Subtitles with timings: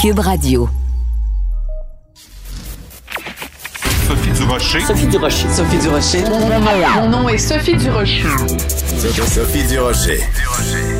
[0.00, 0.66] Cube Radio.
[4.08, 4.80] Sophie Durocher.
[4.80, 5.48] Sophie Durocher.
[5.50, 6.24] Sophie Durocher.
[6.96, 8.24] Mon nom est Sophie Durocher.
[8.96, 10.20] Sophie Durocher.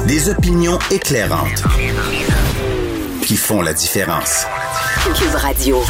[0.07, 1.63] Des opinions éclairantes
[3.23, 4.45] qui font la différence.
[5.15, 5.83] Cube Radio.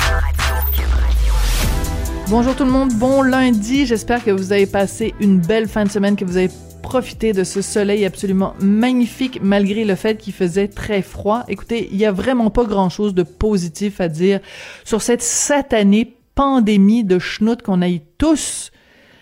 [2.29, 3.87] Bonjour tout le monde, bon lundi.
[3.87, 6.51] J'espère que vous avez passé une belle fin de semaine, que vous avez
[6.81, 11.45] profité de ce soleil absolument magnifique malgré le fait qu'il faisait très froid.
[11.49, 14.41] Écoutez, il y a vraiment pas grand-chose de positif à dire
[14.85, 18.71] sur cette satanée pandémie de schnout qu'on a eu tous.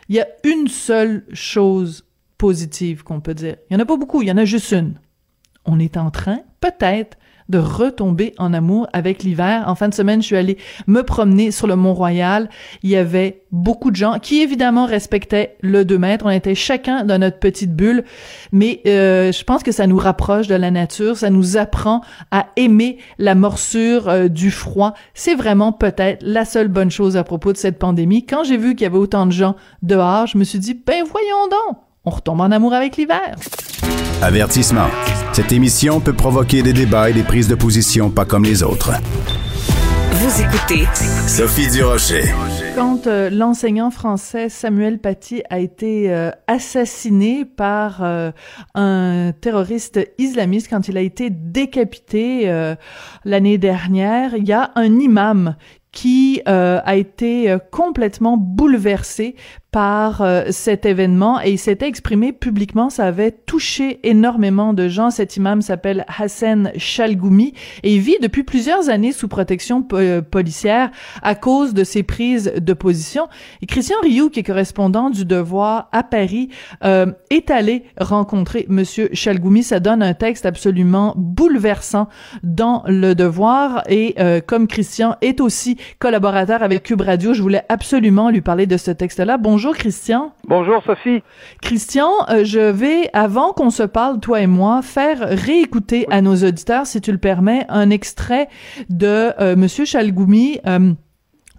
[0.09, 2.05] Il y a une seule chose
[2.39, 3.57] positive qu'on peut dire.
[3.69, 4.95] Il y en a pas beaucoup, il y en a juste une.
[5.65, 9.65] On est en train, peut-être, de retomber en amour avec l'hiver.
[9.67, 12.49] En fin de semaine, je suis allée me promener sur le Mont-Royal.
[12.83, 16.27] Il y avait beaucoup de gens qui, évidemment, respectaient le 2 mètres.
[16.27, 18.05] On était chacun dans notre petite bulle.
[18.53, 21.17] Mais euh, je pense que ça nous rapproche de la nature.
[21.17, 24.95] Ça nous apprend à aimer la morsure euh, du froid.
[25.15, 28.27] C'est vraiment peut-être la seule bonne chose à propos de cette pandémie.
[28.27, 31.05] Quand j'ai vu qu'il y avait autant de gens dehors, je me suis dit, ben
[31.11, 33.37] voyons donc, on retombe en amour avec l'hiver.
[34.21, 34.89] Avertissement.
[35.33, 38.91] Cette émission peut provoquer des débats et des prises de position pas comme les autres.
[40.11, 40.87] Vous écoutez
[41.29, 42.25] Sophie Durocher.
[42.75, 48.33] Quand euh, l'enseignant français Samuel Paty a été euh, assassiné par euh,
[48.75, 52.75] un terroriste islamiste, quand il a été décapité euh,
[53.25, 55.55] l'année dernière, il y a un imam
[55.93, 59.37] qui euh, a été complètement bouleversé
[59.71, 62.89] par euh, cet événement et il s'était exprimé publiquement.
[62.89, 65.11] Ça avait touché énormément de gens.
[65.11, 67.53] Cet imam s'appelle Hassan Chalgoumi
[67.83, 69.99] et il vit depuis plusieurs années sous protection po
[70.31, 70.91] policière
[71.23, 73.29] à cause de ses prises de position.
[73.61, 76.49] Et Christian Rioux, qui est correspondant du Devoir à Paris,
[76.83, 79.63] est allé rencontrer Monsieur Chalgoumi.
[79.63, 82.09] Ça donne un texte absolument bouleversant
[82.43, 84.15] dans le Devoir et
[84.47, 87.35] comme Christian est aussi collaborateur avec Cube Radio.
[87.35, 89.37] Je voulais absolument lui parler de ce texte-là.
[89.59, 90.33] Christian.
[90.45, 91.23] Bonjour, Sophie.
[91.61, 96.37] Christian, euh, je vais, avant qu'on se parle, toi et moi, faire réécouter à nos
[96.37, 98.49] auditeurs, si tu le permets, un extrait
[98.89, 100.61] de euh, Monsieur Chalgoumi.
[100.67, 100.93] Euh,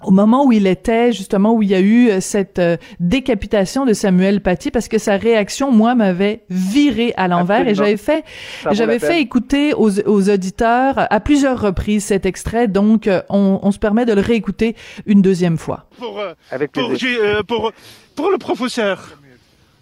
[0.04, 3.94] au moment où il était, justement, où il y a eu cette euh, décapitation de
[3.94, 8.24] Samuel Paty, parce que sa réaction, moi, m'avait viré à l'envers et j'avais fait,
[8.72, 13.72] j'avais fait écouter aux, aux, auditeurs à plusieurs reprises cet extrait, donc euh, on, on,
[13.72, 15.86] se permet de le réécouter une deuxième fois.
[15.98, 16.92] Pour, euh, Avec pour,
[17.48, 17.72] pour,
[18.16, 19.20] pour le professeur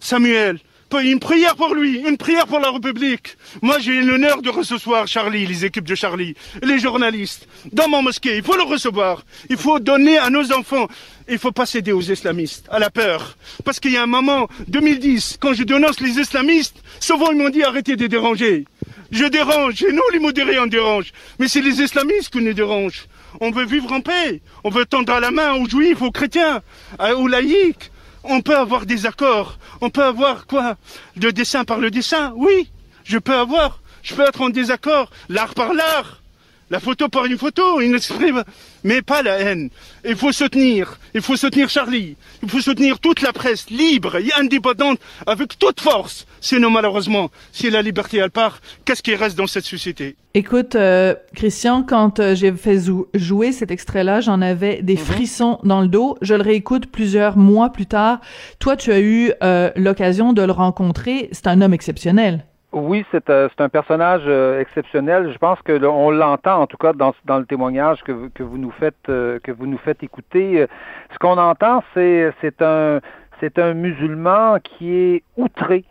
[0.00, 0.58] Samuel,
[0.96, 3.36] une prière pour lui, une prière pour la République.
[3.62, 8.38] Moi, j'ai l'honneur de recevoir Charlie, les équipes de Charlie, les journalistes, dans mon mosquée.
[8.38, 9.22] Il faut le recevoir.
[9.50, 10.88] Il faut donner à nos enfants.
[11.28, 13.36] Il faut pas céder aux islamistes, à la peur.
[13.64, 17.50] Parce qu'il y a un moment, 2010, quand je dénonce les islamistes, souvent ils m'ont
[17.50, 18.64] dit arrêtez de déranger.
[19.10, 21.12] Je dérange, et nous les modérés on dérange.
[21.38, 23.06] Mais c'est les islamistes qui nous dérangent.
[23.40, 24.40] On veut vivre en paix.
[24.64, 26.62] On veut tendre la main aux juifs, aux chrétiens,
[27.16, 27.90] aux laïcs.
[28.30, 29.58] On peut avoir des accords.
[29.80, 30.76] On peut avoir quoi?
[31.16, 32.32] Le dessin par le dessin?
[32.36, 32.70] Oui,
[33.04, 33.80] je peux avoir.
[34.02, 35.10] Je peux être en désaccord.
[35.28, 36.20] L'art par l'art.
[36.70, 38.44] La photo par une photo, il exprime,
[38.84, 39.70] mais pas la haine.
[40.04, 44.28] Il faut soutenir, il faut soutenir Charlie, il faut soutenir toute la presse libre et
[44.38, 46.26] indépendante avec toute force.
[46.42, 50.16] Sinon, malheureusement, si la liberté elle part, qu'est-ce qui reste dans cette société?
[50.34, 52.78] Écoute, euh, Christian, quand euh, j'ai fait
[53.14, 56.18] jouer cet extrait-là, j'en avais des frissons dans le dos.
[56.20, 58.20] Je le réécoute plusieurs mois plus tard.
[58.58, 61.30] Toi, tu as eu euh, l'occasion de le rencontrer.
[61.32, 62.44] C'est un homme exceptionnel.
[62.72, 65.32] Oui, c'est euh, un personnage euh, exceptionnel.
[65.32, 68.58] Je pense que on l'entend en tout cas dans, dans le témoignage que, que vous
[68.58, 70.66] nous faites euh, que vous nous faites écouter.
[71.12, 73.00] Ce qu'on entend, c'est c'est un
[73.40, 75.84] c'est un musulman qui est outré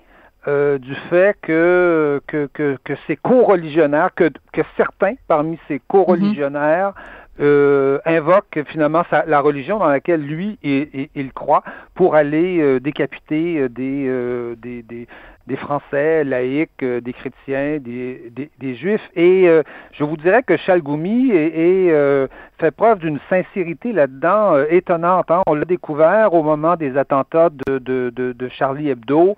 [0.48, 6.94] du fait que que, que, que ses co-religionnaires, que, que certains parmi ses co-religionnaires
[7.40, 12.60] euh, invoque finalement sa, la religion dans laquelle lui il, il, il croit pour aller
[12.60, 15.08] euh, décapiter des, euh, des, des,
[15.46, 19.08] des, Français laïcs, des chrétiens, des, des, des juifs.
[19.16, 19.48] Et
[19.94, 22.28] je vous dirais que Chalgoumi est, est
[22.60, 25.32] fait preuve d'une sincérité là-dedans étonnante.
[25.32, 25.44] Hein.
[25.48, 29.36] On l'a découvert au moment des attentats de, de, de, de Charlie Hebdo,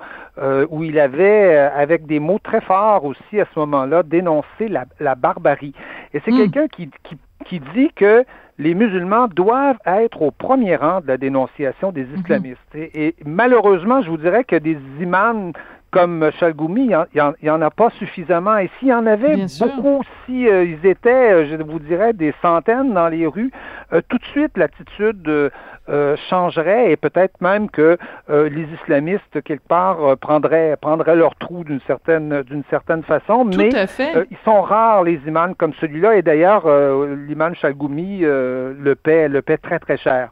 [0.69, 5.13] où il avait, avec des mots très forts aussi à ce moment-là, dénoncé la, la
[5.13, 5.73] barbarie.
[6.13, 6.37] Et c'est mm.
[6.37, 8.25] quelqu'un qui, qui qui dit que
[8.57, 12.59] les musulmans doivent être au premier rang de la dénonciation des islamistes.
[12.73, 12.89] Mm -hmm.
[12.93, 15.53] et, et, malheureusement, je vous dirais que des imams
[15.91, 18.57] comme Chalgoumi, il n'y en, a pas suffisamment.
[18.57, 23.07] Et s'il y en avait beaucoup, si ils étaient, je vous dirais, des centaines dans
[23.07, 23.51] les rues,
[24.07, 25.51] tout de suite l'attitude
[26.29, 27.97] changerait et peut-être même que
[28.29, 33.45] les islamistes quelque part prendraient prendraient leur trou d'une certaine d'une certaine façon.
[33.45, 34.27] Tout mais à fait.
[34.29, 36.67] ils sont rares les imams comme celui-là et d'ailleurs
[37.27, 40.29] l'imam Chalgoumi le paie le paie très très cher.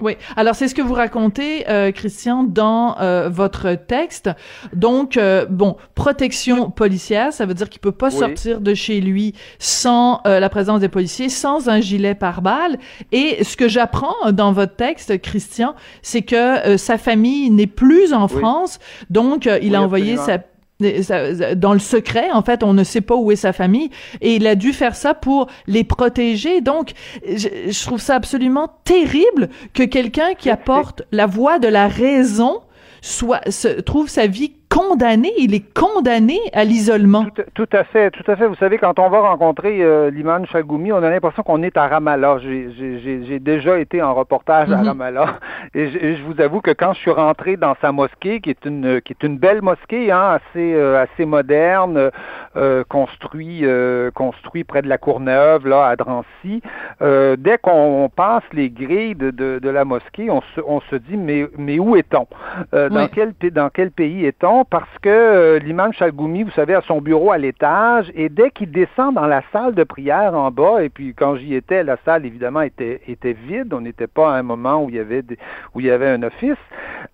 [0.00, 0.16] Oui.
[0.36, 4.30] Alors c'est ce que vous racontez, euh, Christian, dans euh, votre texte.
[4.74, 9.34] Donc euh, bon, protection policière, ça veut dire qu'il peut pas sortir de chez lui
[9.58, 12.78] sans la présence des policiers, sans un gilet pare-balles.
[13.12, 18.28] Et ce que j'apprends dans votre texte, Christian, c'est que sa famille n'est plus en
[18.28, 18.78] France,
[19.10, 20.38] donc il a envoyé sa
[20.80, 23.90] dans le secret, en fait, on ne sait pas où est sa famille
[24.20, 26.60] et il a dû faire ça pour les protéger.
[26.60, 26.92] Donc,
[27.26, 32.60] je, trouve ça absolument terrible que quelqu'un qui apporte la voix de la raison
[33.00, 37.26] soit se, trouve sa vie condamné, il est condamné à l'isolement.
[37.54, 38.46] Tout, à fait, tout à fait.
[38.46, 41.88] Vous savez, quand on va rencontrer euh, l'imam Chagoumi, on a l'impression qu'on est à
[41.88, 42.38] Ramallah.
[42.38, 44.86] J'ai déjà été en reportage à mhm.
[44.88, 45.38] Ramallah
[45.74, 49.00] et je, vous avoue que quand je suis rentré dans sa mosquée, qui est une
[49.02, 52.10] qui est une belle mosquée, hein, assez euh, assez moderne,
[52.56, 56.62] euh, construit euh, construit près de la Courneuve, là à Drancy,
[57.00, 61.16] dès qu'on passe les grilles de, de, de, la mosquée, on se on se dit
[61.16, 62.26] mais mais où est-on?
[62.72, 64.55] Dans quel dans quel pays est-on?
[64.64, 68.70] Parce que euh, l'imam Chalgoumi, vous savez, a son bureau à l'étage et dès qu'il
[68.70, 72.24] descend dans la salle de prière en bas, et puis quand j'y étais, la salle
[72.24, 73.00] évidemment était,
[73.46, 76.56] vide, on n'était pas à un moment où il y avait un office,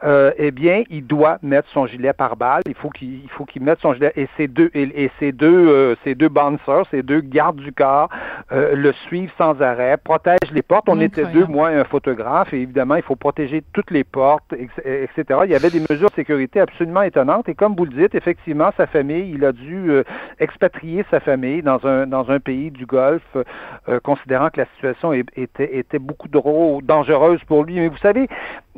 [0.05, 3.63] euh, eh bien, il doit mettre son gilet par balle, il faut qu'il faut qu'il
[3.63, 7.21] mette son gilet et ces deux et, ces deux euh, ces deux bouncers, ces deux
[7.21, 8.09] gardes du corps
[8.51, 10.89] euh, le suivent sans arrêt, protègent les portes.
[10.89, 14.53] On était deux, moi et un photographe, et évidemment, il faut protéger toutes les portes,
[14.53, 15.41] etc.
[15.45, 18.71] Il y avait des mesures de sécurité absolument étonnantes et comme vous le dites, effectivement,
[18.77, 19.93] sa famille, il a dû
[20.41, 23.37] expatrier sa famille dans un dans un pays du Golfe,
[24.03, 27.77] considérant que la situation était était beaucoup trop dangereuse pour lui.
[27.77, 28.29] Mais vous savez,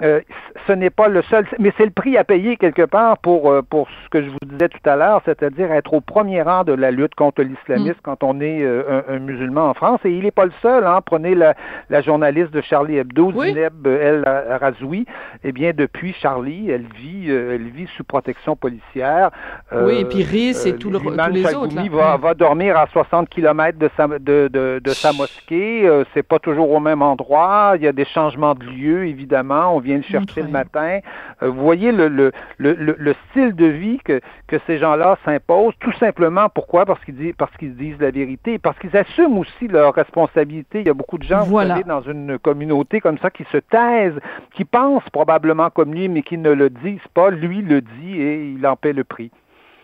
[0.01, 3.89] ce n'est pas le seul, mais c'est le prix à payer quelque part pour pour
[4.05, 6.91] ce que je vous disais tout à l'heure, c'est-à-dire être au premier rang de la
[6.91, 8.03] lutte contre l'islamisme mm.
[8.03, 10.01] quand on est un, musulman en France.
[10.05, 10.87] Et il n'est pas le seul.
[10.87, 11.01] Hein.
[11.05, 11.55] Prenez la,
[11.91, 14.25] la journaliste de Charlie Hebdo, Zineb El
[14.61, 15.07] Razoui.
[15.43, 19.31] Eh bien, depuis Charlie, elle vit elle vit sous protection policière.
[19.73, 21.75] oui, et puis RIS et euh, tout le, tous les autres.
[21.91, 25.87] Va, va dormir à 60 km de sa, de, de, de sa mosquée.
[25.87, 27.75] Euh, c'est pas toujours au même endroit.
[27.77, 29.77] Il y a des changements de lieu, évidemment.
[29.77, 31.01] On vient le chercher le matin.
[31.43, 35.75] Euh, vous voyez le, le, le, le, style de vie que, que ces gens-là s'imposent,
[35.81, 36.87] tout simplement pourquoi?
[36.87, 40.81] Parce qu'ils disent, parce qu'ils disent la vérité, parce qu'ils assument aussi leur responsabilité.
[40.81, 43.59] Il y a beaucoup de gens, vous savez, dans une communauté comme ça, qui se
[43.59, 44.19] taisent,
[44.55, 47.31] qui pensent probablement comme lui, mais qui ne le disent pas.
[47.31, 49.31] Lui le dit et il en paie le prix.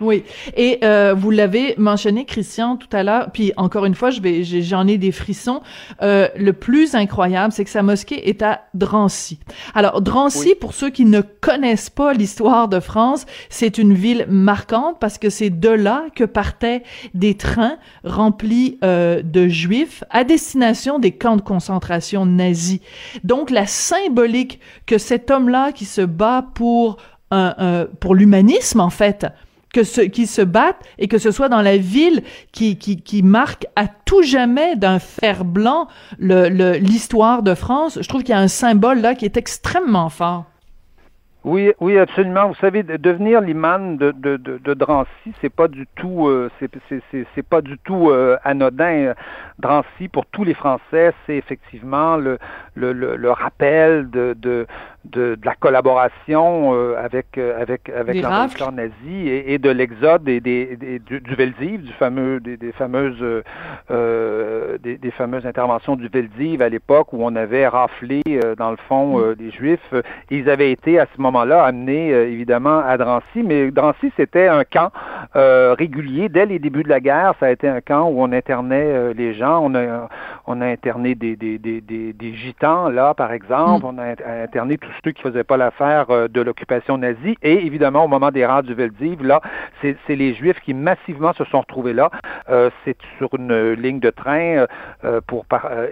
[0.00, 0.24] Oui,
[0.56, 3.30] et euh, vous l'avez mentionné, Christian, tout à l'heure.
[3.32, 5.60] Puis encore une fois, je vais, j'en ai des frissons.
[6.00, 9.40] Euh, le plus incroyable, c'est que sa mosquée est à Drancy.
[9.74, 14.96] Alors Drancy, pour ceux qui ne connaissent pas l'histoire de France, c'est une ville marquante
[15.00, 16.82] parce que c'est de là que partaient
[17.12, 22.80] des trains remplis euh, de juifs à destination des camps de concentration nazis.
[23.22, 26.96] Donc la symbolique que cet homme-là qui se bat pour
[28.00, 29.24] pour l'humanisme en fait
[29.72, 32.22] que ce, qui se battent et que ce soit dans la ville
[32.52, 35.88] qui, qui, marque à tout jamais d'un fer blanc
[36.18, 37.98] l'histoire le, de France.
[38.00, 40.46] Je trouve qu'il y a un symbole là qui est extrêmement fort.
[41.42, 42.48] Oui, oui, absolument.
[42.48, 47.62] Vous savez, devenir l'imam de, de, de, Drancy, c'est pas du tout, euh, c'est pas
[47.62, 49.14] du tout euh, anodin.
[49.58, 52.38] Drancy, pour tous les Français, c'est effectivement le,
[52.74, 54.66] le, le, rappel de, de,
[55.04, 60.76] de, la collaboration euh, avec avec avec l'envahisseur nazi et, et, de l'exode et des,
[60.76, 63.42] des, du, du Veldiv, du fameux des, des fameuses
[63.90, 68.22] euh, des, des, fameuses interventions du Veldiv à l'époque où on avait raflé
[68.58, 69.34] dans le fond mm.
[69.36, 69.94] des Juifs.
[70.30, 74.48] Ils avaient été à ce moment moment-là amené euh, évidemment à Drancy, mais Drancy c'était
[74.48, 74.90] un camp
[75.36, 77.34] euh, régulier dès les débuts de la guerre.
[77.40, 79.60] Ça a été un camp où on internait euh, les gens.
[79.62, 80.08] On a
[80.46, 83.84] on a interné des des, des, des, gitans là par exemple.
[83.84, 83.88] Mm.
[83.88, 87.36] On a interné tous ceux qui faisaient pas l'affaire de l'occupation nazie.
[87.42, 89.40] Et évidemment au moment des rangs du Veldiv là,
[89.82, 92.10] c'est les Juifs qui massivement se sont retrouvés là.
[92.84, 94.66] c'est sur une ligne de train
[95.26, 95.44] pour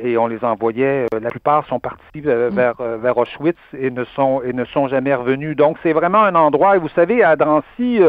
[0.03, 1.07] et on les envoyait.
[1.21, 2.49] la plupart sont partis mm.
[2.51, 5.57] vers vers Auschwitz et ne sont et ne sont jamais revenus.
[5.57, 8.01] Donc, c'est vraiment un endroit, et vous savez, à Drancy,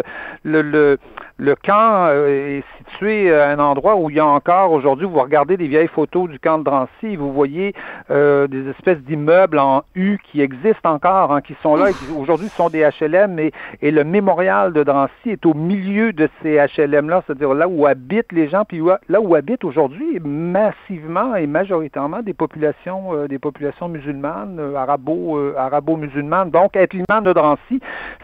[0.43, 0.98] le, le,
[1.38, 5.58] le camp est situé à un endroit où il y a encore, aujourd'hui, vous regardez
[5.58, 7.74] des vieilles photos du camp de Drancy, vous voyez
[8.10, 12.88] des espèces d'immeubles en U qui existent encore, hein, qui sont là, aujourd'hui sont des
[13.00, 17.67] HLM, et, et le mémorial de Drancy est au milieu de ces HLM-là, c'est-à-dire là
[17.67, 23.27] où habitent les gens, puis là où habitent aujourd'hui massivement et majoritairement des populations, euh,
[23.27, 26.51] des populations musulmanes, euh, arabo, euh, arabo-musulmanes.
[26.51, 27.79] Donc, être l'imam de Drancy,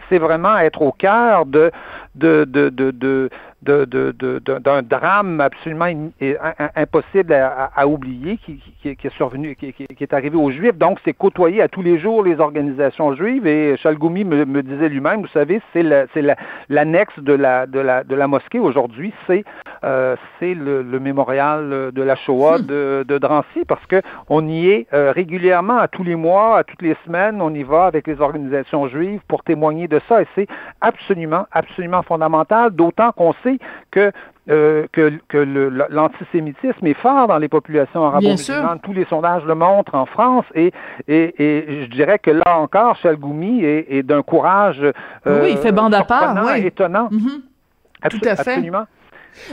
[0.08, 1.70] c'est vraiment être au cœur de,
[2.16, 3.30] de, de, de, de
[3.62, 5.86] d'un drame absolument
[6.76, 10.76] impossible à, oublier qui, est survenu, qui, est arrivé aux Juifs.
[10.76, 13.46] Donc, c'est côtoyer à tous les jours les organisations juives.
[13.46, 15.82] Et Chalgoumi me, disait lui-même, vous savez, c'est
[16.68, 19.44] l'annexe de, la, de, la, de la mosquée aujourd'hui, c'est
[19.84, 22.66] euh, le, mémorial de la Shoah hmm.
[22.66, 26.64] de, de, Drancy, parce que on y est euh, régulièrement, à tous les mois, à
[26.64, 30.22] toutes les semaines, on y va avec les organisations juives pour témoigner de ça.
[30.22, 30.46] Et c'est
[30.80, 33.58] absolument, absolument fondamental, d'autant qu'on sait
[33.90, 34.12] que
[34.48, 35.38] euh, que, que
[35.90, 38.78] l'antisémitisme est fort dans les populations arabo-musulmanes.
[38.80, 40.72] Tous les sondages le montrent en France et,
[41.08, 44.80] et, et je dirais que là encore, Chalgoumi est, est d'un courage
[45.26, 46.64] euh, oui, il fait bande à part, oui.
[46.64, 47.08] étonnant.
[47.08, 48.08] Mm-hmm.
[48.10, 48.52] Tout à fait.
[48.52, 48.84] Absolument.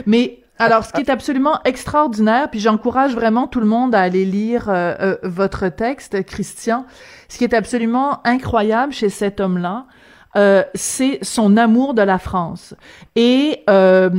[0.06, 4.24] Mais alors, ce qui est absolument extraordinaire, puis j'encourage vraiment tout le monde à aller
[4.24, 6.86] lire euh, votre texte, Christian.
[7.28, 9.86] Ce qui est absolument incroyable chez cet homme-là,
[10.36, 12.74] euh, c'est son amour de la France.
[13.14, 14.10] Et euh,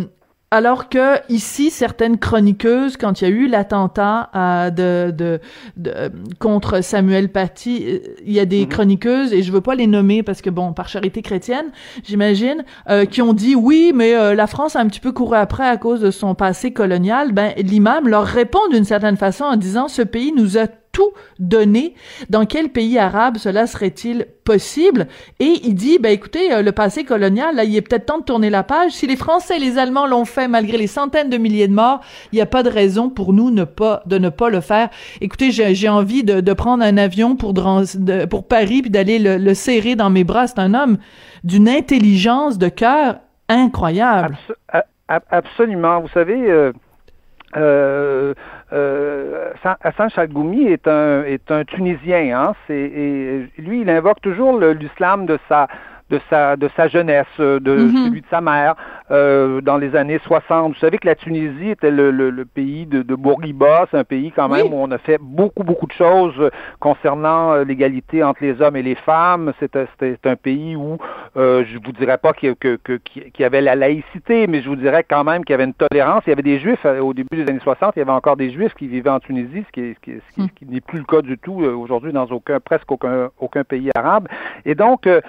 [0.52, 5.40] alors que ici, certaines chroniqueuses, quand il y a eu l'attentat euh, de, de,
[5.76, 8.70] de, contre Samuel Paty, il y a des mhm.
[8.70, 11.66] chroniqueuses et je veux pas les nommer parce que bon, par charité chrétienne,
[12.04, 12.64] j'imagine,
[13.12, 16.00] qui ont dit oui, mais la France a un petit peu couru après à cause
[16.00, 17.34] de son passé colonial.
[17.34, 21.94] Ben l'imam leur répond d'une certaine façon en disant ce pays nous a tout donné.
[22.30, 25.08] Dans quel pays arabe cela serait-il possible?
[25.42, 28.24] Et il dit, ben écoutez, euh, le passé colonial, là, il est peut-être temps de
[28.24, 28.94] tourner la page.
[28.94, 32.00] Si les Français et les Allemands l'ont fait malgré les centaines de milliers de morts,
[32.32, 34.88] il n'y a pas de raison pour nous ne pas, de ne pas le faire.
[35.20, 37.54] Écoutez, j'ai envie de, prendre un avion pour,
[38.30, 40.48] pour Paris puis d'aller le, le serrer dans mes bras.
[40.48, 40.98] C'est un homme
[41.44, 43.18] d'une intelligence de cœur
[43.50, 44.38] incroyable.
[45.10, 46.00] absolument.
[46.00, 46.72] Vous savez, euh,
[47.58, 48.34] euh,
[48.76, 49.52] euh,
[49.82, 52.38] Hassan Chalgoumi est un, est un Tunisien.
[52.38, 55.68] Hein, et lui, il invoque toujours l'islam de sa
[56.12, 58.06] de sa de sa jeunesse, de mhm.
[58.06, 58.76] celui de sa mère
[59.12, 60.74] euh, dans les années 60.
[60.74, 64.32] Vous savez que la Tunisie était le, le, pays de, de Bourguiba, c'est un pays
[64.32, 68.62] quand même où on a fait beaucoup beaucoup de choses concernant euh, l'égalité entre les
[68.62, 69.54] hommes et les femmes.
[69.60, 70.98] C'était un pays où
[71.38, 73.00] euh, je vous dirais pas qu'il que, que,
[73.38, 76.24] y avait la laïcité, mais je vous dirais quand même qu'il y avait une tolérance.
[76.26, 78.52] Il y avait des juifs au début des années 60, il y avait encore des
[78.52, 80.48] juifs qui vivaient en Tunisie, ce qui, qui, hmm.
[80.56, 84.28] qui, n'est plus le cas du tout aujourd'hui dans aucun presque aucun aucun pays arabe.
[84.66, 85.22] Et donc euh,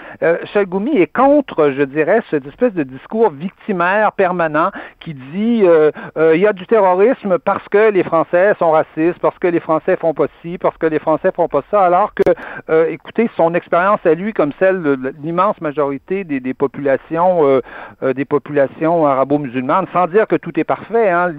[0.94, 3.30] est contre, je dirais, cette espèce de discours
[3.66, 4.70] victimaire permanent
[5.00, 9.18] qui dit euh, euh, il y a du terrorisme parce que les Français sont racistes,
[9.20, 12.14] parce que les Français font pas ci, parce que les Français font pas ça, alors
[12.14, 12.22] que,
[12.70, 17.60] euh, écoutez, son expérience à lui, comme celle de l'immense majorité des, populations,
[18.02, 21.32] des populations arabo-musulmanes, sans dire que tout est parfait, hein,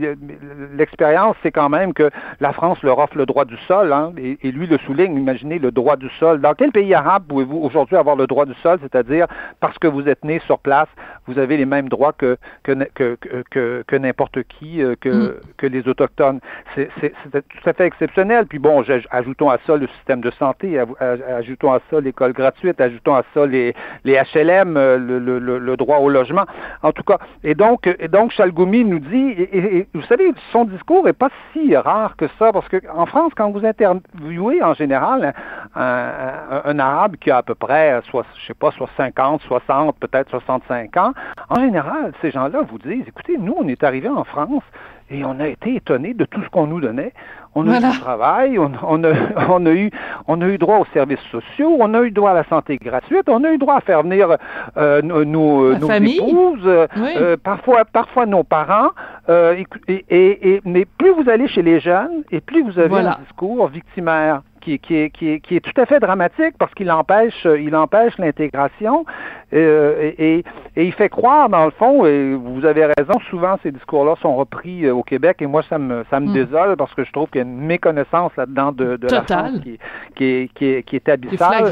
[0.76, 4.38] l'expérience, c'est quand même que la France leur offre le droit du sol, hein, et,
[4.44, 5.18] et lui le souligne.
[5.18, 6.42] Imaginez le droit du sol.
[6.42, 9.28] Dans quel pays arabe pouvez-vous aujourd'hui avoir le droit du sol, c'est-à-dire
[9.60, 10.90] parce que vous êtes né sur place,
[11.28, 12.74] vous avez les mêmes droits que, que,
[13.50, 15.34] que, que, n'importe qui, euh, que, mm.
[15.58, 16.40] que les Autochtones.
[16.76, 16.90] C'est
[17.32, 18.46] tout à fait exceptionnel.
[18.48, 23.16] Puis bon, ajoutons à ça le système de santé, ajoutons à ça l'école gratuite, ajoutons
[23.16, 26.46] à ça les, les HLM, euh, le, le, le, droit au logement.
[26.84, 31.06] En tout cas, et donc, et donc Chalgoumi nous dit, et, vous savez, son discours
[31.06, 35.34] n'est pas si rare que ça, parce qu'en France, quand vous interviewez en général
[35.76, 36.12] un,
[36.66, 40.30] un, arabe qui a à peu près, soit, je sais pas, 65 50, 60, peut-être
[40.30, 41.14] 65 ans,
[41.50, 44.64] en général, ces gens-là vous disent, écoutez, nous, on est arrivés en France
[45.10, 47.14] et on a été étonnés de tout ce qu'on nous donnait.
[47.56, 48.78] On a eu du travail, on, a,
[49.50, 49.90] on, a, eu,
[50.28, 53.28] on a eu droit aux services sociaux, on a eu droit à la santé gratuite,
[53.28, 54.38] on a eu droit à faire venir
[54.78, 58.90] euh, nos, nos, épouses, euh, parfois, parfois nos parents.
[59.30, 63.18] Euh, et, et, mais plus vous allez chez les jeunes, et plus vous avez un
[63.24, 66.92] discours victimaire qui, qui, est, qui, est, qui, est, tout à fait dramatique parce qu'il
[66.92, 69.06] empêche, il empêche l'intégration
[69.54, 70.44] et,
[70.76, 74.36] et, il fait croire, dans le fond, et vous avez raison, souvent ces discours-là sont
[74.36, 76.34] repris au Québec, et moi, ça me, ça me mm.
[76.34, 79.60] désole parce que je trouve qu'il y a une méconnaissance là-dedans de, de la France
[79.64, 79.80] qui,
[80.16, 81.72] qui, est, qui, est, qui est abyssale.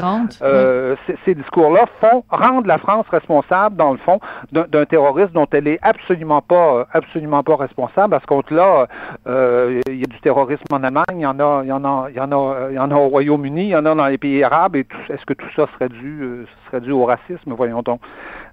[1.24, 4.20] Ces discours-là font rendre la France responsable, dans le fond,
[4.52, 8.14] d'un terroriste dont elle est absolument pas, absolument pas responsable.
[8.14, 8.86] À ce compte-là,
[9.26, 11.84] euh, il y a du terrorisme en Allemagne, il y en a, il y en
[11.84, 13.94] a, il y en a, il y en a au Royaume-Uni, il y en a
[13.94, 14.76] dans les pays arabes.
[14.76, 18.00] Et est-ce que tout ça serait dû, euh, serait dû au racisme Voyons donc.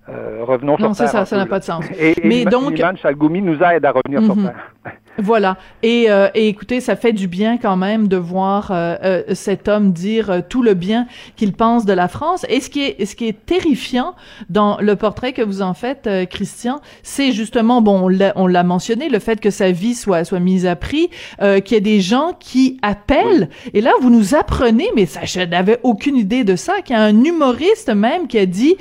[0.10, 1.14] Euh, revenons non, sur Terre.
[1.14, 1.86] Non, ça, ça n'a pas de sens.
[1.98, 4.46] Et, Mais donc, Chalgoumi nous aide à revenir sur mhm.
[4.46, 4.94] Terre.
[5.20, 5.58] Voilà.
[5.84, 9.68] Et, euh, et, écoutez, ça fait du bien quand même de voir euh, euh cet
[9.68, 11.06] homme dire euh, tout le bien
[11.36, 12.46] qu'il pense de la France.
[12.50, 14.16] Et ce qui est, ce qui est terrifiant
[14.50, 19.20] dans le portrait que vous en faites, Christian, c'est justement, bon, on l'a mentionné, le
[19.20, 22.80] fait que sa vie soit soit mise à prix, qu'il y ait des gens qui
[22.82, 23.50] appellent.
[23.74, 27.00] Et là, vous nous apprenez, mais ça, je n'avais aucune idée de ça, qu'il y
[27.00, 28.78] a un humoriste même qui a dit,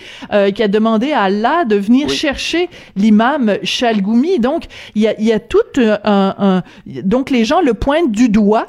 [0.54, 4.38] qui a demandé à Allah de venir chercher l'imam Chalgoumi.
[4.38, 4.64] Donc,
[4.94, 8.66] il y a, il y a tout un donc les gens le pointent du doigt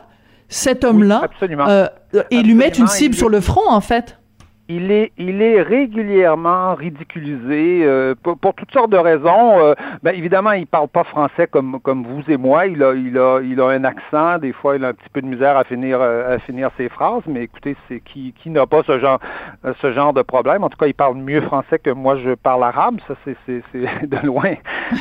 [0.49, 1.87] cet homme-là euh,
[2.29, 4.17] et lui mettent une cible sur le front en fait
[4.75, 9.59] il est, il est régulièrement ridiculisé euh, pour, toutes sortes de raisons.
[9.59, 12.65] Euh, ben, évidemment, il parle pas français comme, comme vous et moi.
[12.65, 14.39] Il a, il a, il a un accent.
[14.39, 16.89] Des fois, il a un petit peu de misère à finir, euh, à finir ses
[16.89, 17.21] phrases.
[17.27, 19.19] Mais écoutez, c'est qui, qui n'a pas ce genre,
[19.81, 20.63] ce genre de problème.
[20.63, 22.15] En tout cas, il parle mieux français que moi.
[22.17, 22.99] Je parle arabe.
[23.07, 24.55] Ça, c'est, c'est, c'est de loin,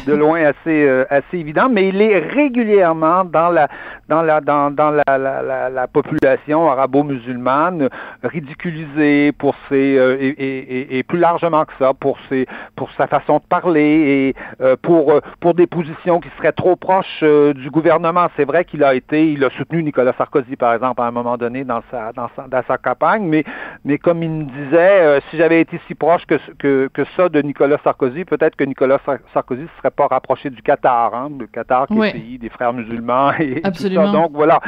[0.07, 1.69] de loin assez, assez évident.
[1.71, 3.69] Mais il est régulièrement dans la,
[4.09, 7.89] dans la, dans, dans la, la, la, la population arabo-musulmane
[8.23, 13.83] ridiculisé pour euh, et, plus largement que ça pour ses pour sa façon de parler
[13.83, 18.29] et euh, pour euh, pour des positions qui seraient trop proches du gouvernement.
[18.37, 21.37] C'est vrai qu'il a été, il a soutenu Nicolas Sarkozy par exemple à un moment
[21.37, 23.45] donné dans sa dans sa, dans sa campagne, mais
[23.85, 27.43] mais comme il me disait, si j'avais été si proche que, que que ça de
[27.43, 28.99] Nicolas Sarkozy, peut-être que Nicolas
[29.33, 32.49] Sarkozy ne serait pas rapproché du Qatar, hein, le Qatar qui est le pays des
[32.49, 34.03] frères musulmans et, Absolument.
[34.03, 34.13] tout ça.
[34.13, 34.61] Donc voilà.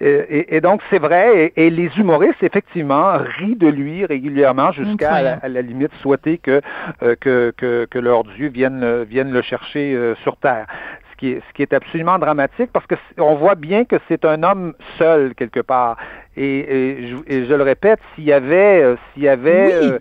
[0.00, 1.52] et, et, donc c'est vrai.
[1.56, 6.38] Et, et les humoristes effectivement rient de lui lui régulièrement jusqu'à à, la limite souhaiter
[6.38, 6.60] que,
[7.02, 10.66] euh, que, que, que, leur Dieu vienne, vienne le chercher euh, sur terre.
[11.12, 14.24] Ce qui, est, ce qui est absolument dramatique parce que on voit bien que c'est
[14.24, 15.96] un homme seul quelque part.
[16.36, 19.98] Et, et, je, le répète, s'il y avait, euh, s'il y avait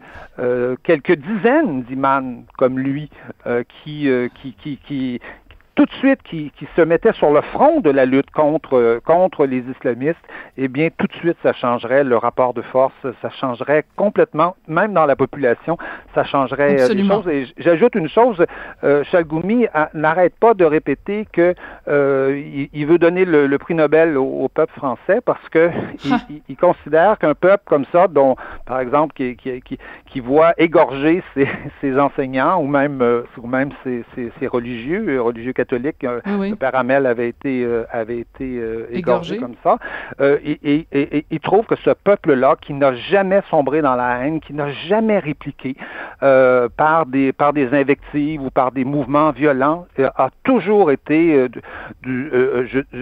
[0.83, 3.09] quelques dizaines d'imams comme lui
[3.83, 4.09] qui,
[4.41, 5.19] qui, qui, qui,
[5.79, 9.45] tout de suite qui, qui, se mettait sur le front de la lutte contre, contre
[9.45, 10.19] les islamistes,
[10.57, 14.91] eh bien, tout de suite, ça changerait le rapport de force, ça changerait complètement, même
[14.91, 15.77] dans la population,
[16.13, 17.27] ça changerait euh, les choses.
[17.29, 18.45] Et j'ajoute une chose,
[18.83, 21.55] euh, Chalgoumi n'arrête pas de répéter que
[21.87, 25.69] euh, il, veut donner le, prix Nobel au, peuple français parce que
[26.03, 30.53] il, il, considère qu'un peuple comme ça, dont, par exemple, qui, qui, qui, qui voit
[30.57, 31.47] égorger ses,
[31.79, 36.03] ses, enseignants ou même, euh, ou même ses, ses, ses religieux, religieux catholiques, catholique.
[36.03, 39.77] Euh, le père Amel avait été, euh, avait été euh, égorgé, comme ça.
[40.19, 40.87] et,
[41.31, 45.19] il trouve que ce peuple-là, qui n'a jamais sombré dans la haine, qui n'a jamais
[45.19, 45.75] répliqué
[46.19, 51.47] par, des, par des invectives ou par des mouvements violents, a toujours été,
[52.01, 52.31] du,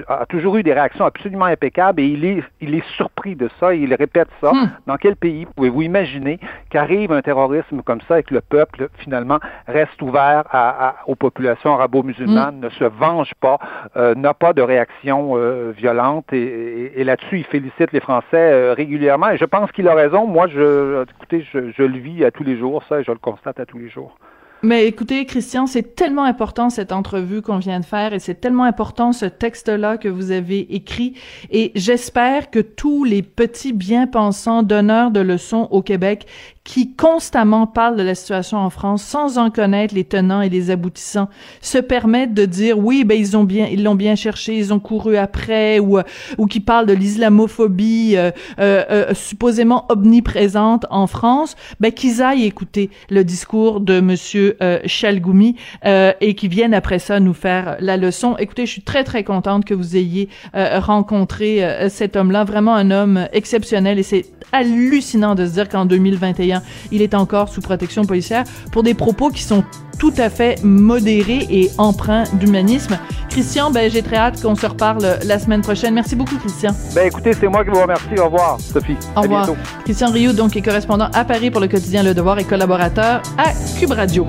[0.08, 3.74] a toujours eu des réactions absolument impeccables et il est, il est surpris de ça
[3.74, 4.52] et il répète ça.
[4.52, 4.70] Hmm.
[4.86, 9.40] Dans quel pays pouvez-vous imaginer qu'arrive un terrorisme comme ça et que le peuple, finalement,
[9.68, 12.57] reste ouvert à, aux populations arabo-musulmanes?
[12.60, 13.60] Ne se venge pas,
[13.96, 19.30] euh, n'a pas de réaction euh, violente et, là-dessus, il félicite les Français euh, régulièrement
[19.30, 20.28] et je pense qu'il a raison.
[20.28, 23.18] Moi, je, écoutez, je, je le vis à tous les jours, ça, et je le
[23.18, 24.18] constate à tous les jours.
[24.64, 28.64] Mais écoutez, Christian, c'est tellement important cette entrevue qu'on vient de faire et c'est tellement
[28.64, 31.14] important ce texte-là que vous avez écrit
[31.52, 36.26] et j'espère que tous les petits bien-pensants donneurs de leçons au Québec
[36.68, 40.70] qui constamment parlent de la situation en France sans en connaître les tenants et les
[40.70, 41.30] aboutissants
[41.62, 44.80] se permettent de dire oui ben ils ont bien ils l'ont bien cherché ils ont
[44.80, 45.98] couru après ou
[46.38, 52.44] ou qui parlent de l'islamophobie euh, euh, euh supposément omniprésente en France ben qu'ils aillent
[52.44, 57.78] écouter le discours de monsieur euh, Chalgoumi euh, et qui viennent après ça nous faire
[57.80, 58.36] la leçon.
[58.40, 62.92] Écoutez je suis très très contente que vous ayez rencontré cet homme là vraiment un
[62.92, 66.57] homme exceptionnel et c'est hallucinant de se dire qu'en 2021
[66.92, 69.64] il est encore sous protection policière pour des propos qui sont
[70.00, 72.98] tout à fait modérés et empreints d'humanisme.
[73.30, 75.94] Christian, ben, j'ai très hâte qu'on se reparle la semaine prochaine.
[75.94, 76.72] Merci beaucoup, Christian.
[76.94, 78.18] Ben, écoutez, c'est moi qui vous remercie.
[78.20, 78.98] Au revoir, Sophie.
[79.16, 79.50] Au revoir.
[79.84, 83.54] Christian Rioux, donc, est correspondant à Paris pour le quotidien Le Devoir et collaborateur à
[83.80, 84.28] Cube Radio.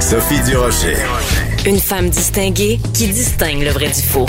[0.00, 1.55] Sophie Durocher.
[1.66, 4.26] Une femme distinguée qui distingue le vrai du faux.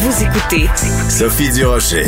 [0.00, 0.68] Vous écoutez
[1.08, 2.04] Sophie Durocher.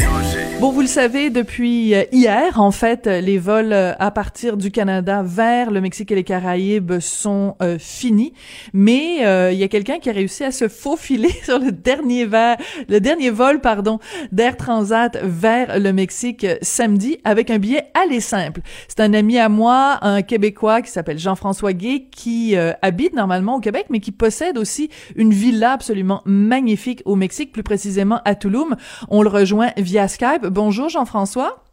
[0.61, 4.70] Bon, vous le savez, depuis euh, hier, en fait, les vols euh, à partir du
[4.70, 8.33] Canada vers le Mexique et les Caraïbes sont euh, finis.
[8.72, 12.59] Mais il y a quelqu'un qui a réussi à se faufiler sur le dernier vers,
[12.88, 13.98] le dernier vol, pardon,
[14.31, 18.61] d'Air Transat vers le Mexique samedi avec un billet aller simple.
[18.87, 23.61] C'est un ami à moi, un Québécois qui s'appelle Jean-François Gay, qui habite normalement au
[23.61, 27.80] Québec, mais qui possède aussi une villa absolument magnifique au Mexique, plus précisément
[28.25, 28.77] à Tulum.
[29.09, 30.47] On le rejoint via Skype.
[30.47, 31.64] Bonjour Jean-François.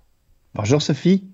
[0.53, 1.25] Bonjour Sophie.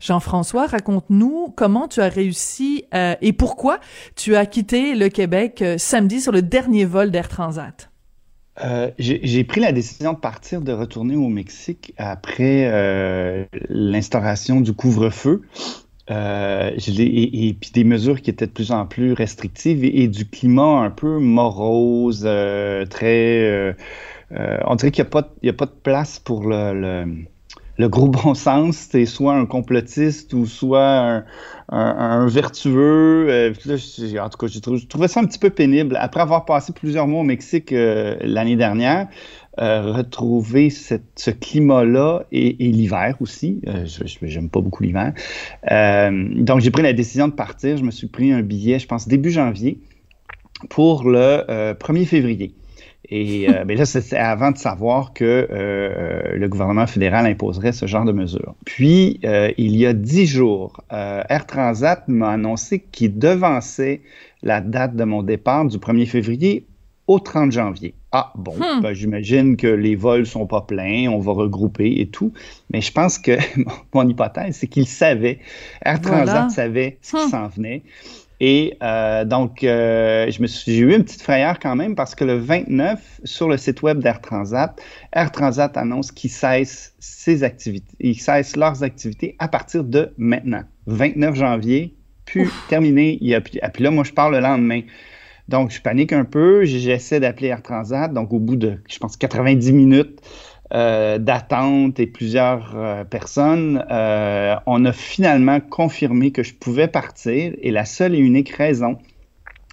[0.00, 3.78] Jean-François, raconte-nous comment tu as réussi euh, et pourquoi
[4.16, 7.90] tu as quitté le Québec euh, samedi sur le dernier vol d'Air Transat.
[8.62, 15.42] Euh, j'ai pris la décision de partir, de retourner au Mexique après l'instauration du couvre-feu.
[16.08, 20.90] Et, puis des mesures qui étaient de plus en plus restrictives et, du climat un
[20.90, 22.28] peu morose,
[22.90, 23.74] très
[24.32, 25.08] euh, on dirait qu'il n'y
[25.48, 27.06] a, a, pas de place pour le,
[27.78, 28.88] le, gros bon sens.
[28.90, 31.22] C'est soit un complotiste ou soit
[31.68, 33.26] un, vertueux.
[33.28, 33.52] Euh,
[34.20, 35.96] en tout cas, je trouvais ça un petit peu pénible.
[36.00, 39.08] Après avoir passé plusieurs mois au Mexique euh, l'année dernière,
[39.58, 43.60] retrouver ce climat-là et, l'hiver aussi.
[43.64, 45.12] je n'aime pas beaucoup l'hiver.
[45.70, 47.76] donc, j'ai pris la décision de partir.
[47.76, 49.78] Je me suis pris un billet, je pense, début janvier
[50.70, 52.54] pour le 1er février.
[53.08, 57.72] Et euh, ben là, c'est avant de savoir que euh, euh, le gouvernement fédéral imposerait
[57.72, 58.54] ce genre de mesures.
[58.64, 64.02] Puis, il y a dix jours, Air Transat m'a annoncé qu'il devançait
[64.42, 66.66] la date de mon départ du 1er février
[67.06, 67.94] au 30 janvier.
[68.16, 68.80] Ah, bon, hmm.
[68.80, 72.32] ben, j'imagine que les vols sont pas pleins, on va regrouper et tout.
[72.72, 73.32] Mais je pense que
[73.92, 75.40] mon hypothèse, c'est qu'il savait,
[75.84, 77.30] Air Transat savait ce qui hmm.
[77.30, 77.82] s'en venait.
[78.38, 82.22] Et euh, donc, euh, je me j'ai eu une petite frayeur quand même parce que
[82.22, 84.80] le 29, sur le site web d'Air Transat,
[85.12, 90.62] Air Transat annonce qu'ils cessent ses activités, ils cessent leurs activités à partir de maintenant,
[90.86, 91.96] 29 janvier,
[92.26, 93.18] puis terminé.
[93.20, 94.82] Il y a, puis là, moi, je pars le lendemain.
[95.48, 98.12] Donc, je panique un peu, j'essaie d'appeler Air Transat.
[98.12, 100.20] Donc, au bout de, je pense, 90 minutes,
[100.72, 107.52] euh, d'attente et plusieurs euh, personnes, euh, on a finalement confirmé que je pouvais partir
[107.60, 108.96] et la seule et unique raison,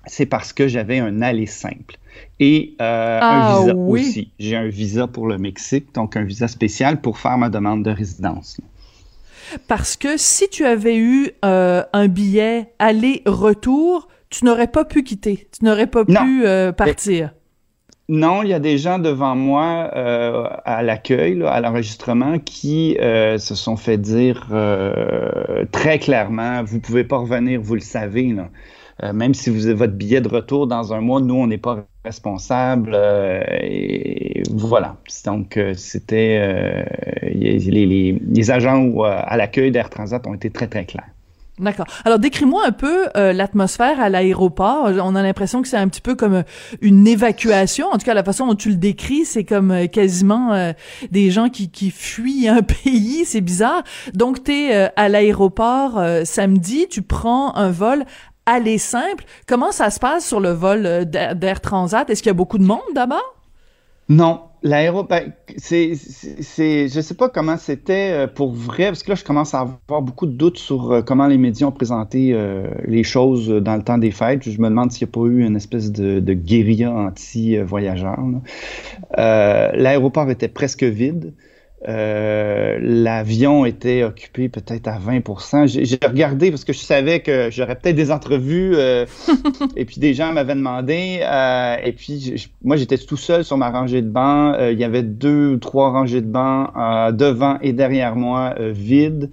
[0.06, 1.98] c'est parce que j'avais un aller simple.
[2.42, 4.32] Et un ah visa aussi.
[4.38, 7.92] J'ai un visa pour le Mexique, donc un visa spécial pour faire ma demande de
[7.92, 8.60] résidence.
[9.68, 15.64] Parce que si tu avais eu un billet aller-retour, tu n'aurais pas pu quitter, tu
[15.64, 16.44] n'aurais pas pu
[16.76, 17.32] partir.
[18.12, 23.38] Non, il y a des gens devant moi euh, à l'accueil, à l'enregistrement, qui euh,
[23.38, 28.36] se sont fait dire euh, très clairement, vous pouvez pas revenir, vous le savez.
[29.14, 31.86] même si vous avez votre billet de retour dans un mois, nous, on n'est pas
[32.04, 32.96] responsable.
[33.62, 34.98] et voilà.
[35.26, 36.86] Donc, c'était
[37.32, 41.10] les, les, agents à l'accueil d'Air Transat ont été très, très clairs.
[41.62, 41.86] D'accord.
[42.06, 44.90] Alors décris-moi un peu euh, l'atmosphère à l'aéroport.
[45.04, 46.44] On a l'impression que c'est un petit peu comme euh,
[46.82, 47.88] une évacuation.
[47.92, 50.72] En tout cas, la façon dont tu le décris, c'est comme euh, quasiment
[51.12, 53.26] des gens qui, qui fuient un pays.
[53.26, 53.84] C'est bizarre.
[54.14, 58.06] Donc, tu es à l'aéroport samedi, tu prends un vol
[58.46, 59.26] aller simple.
[59.48, 62.10] Comment ça se passe sur le vol d'Air Transat?
[62.10, 63.36] Est-ce qu'il y a beaucoup de monde d'abord?
[64.10, 69.10] Non, L'aéro, ben, c'est, c'est, je sais pas comment c'était euh, pour vrai, parce que
[69.10, 72.34] là, je commence à avoir beaucoup de doutes sur euh, comment les médias ont présenté
[72.34, 74.48] euh, les choses dans le temps des fêtes.
[74.48, 78.20] Je me demande s'il n'y a pas eu une espèce de, de guérilla anti-voyageurs.
[79.18, 81.34] l'aéroport était presque vide.
[81.90, 87.76] Euh, l'avion était occupé peut-être à 20% J'ai regardé parce que je savais que j'aurais
[87.76, 89.08] peut-être des entrevues euh,
[89.76, 91.22] et puis des gens m'avaient demandé.
[91.24, 94.56] Euh, et puis moi, j'étais tout seul sur ma rangée de bancs.
[94.60, 96.70] il y avait deux ou trois rangées de bancs
[97.16, 99.32] devant et derrière moi vides.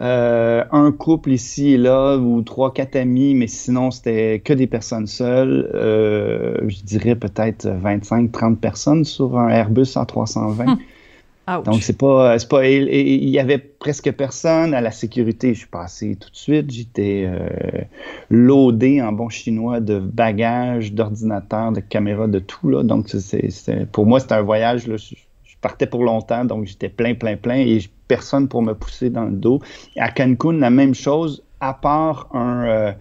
[0.00, 5.08] un couple ici et là ou trois, quatre amis, mais sinon c'était que des personnes
[5.08, 5.68] seules.
[5.72, 10.78] je dirais peut-être 25, 30 personnes sur un Airbus A320.
[11.48, 12.36] Donc, c'est pas.
[12.48, 15.54] Pas il y avait presque personne à la sécurité.
[15.54, 16.70] Je suis passé tout de suite.
[16.70, 17.48] J'étais euh,
[18.30, 22.70] loadé en bon chinois de bagages, d'ordinateurs, de caméras, de tout.
[22.70, 22.84] Là.
[22.84, 24.86] Donc, c'est, pour moi, c'était un voyage.
[24.86, 25.14] Là, je,
[25.60, 27.78] partais pour longtemps, donc j'étais plein, plein, plein et
[28.08, 29.60] personne pour me pousser dans le dos.
[29.96, 32.64] À Cancun, la même chose, à part un.
[32.64, 32.92] Euh,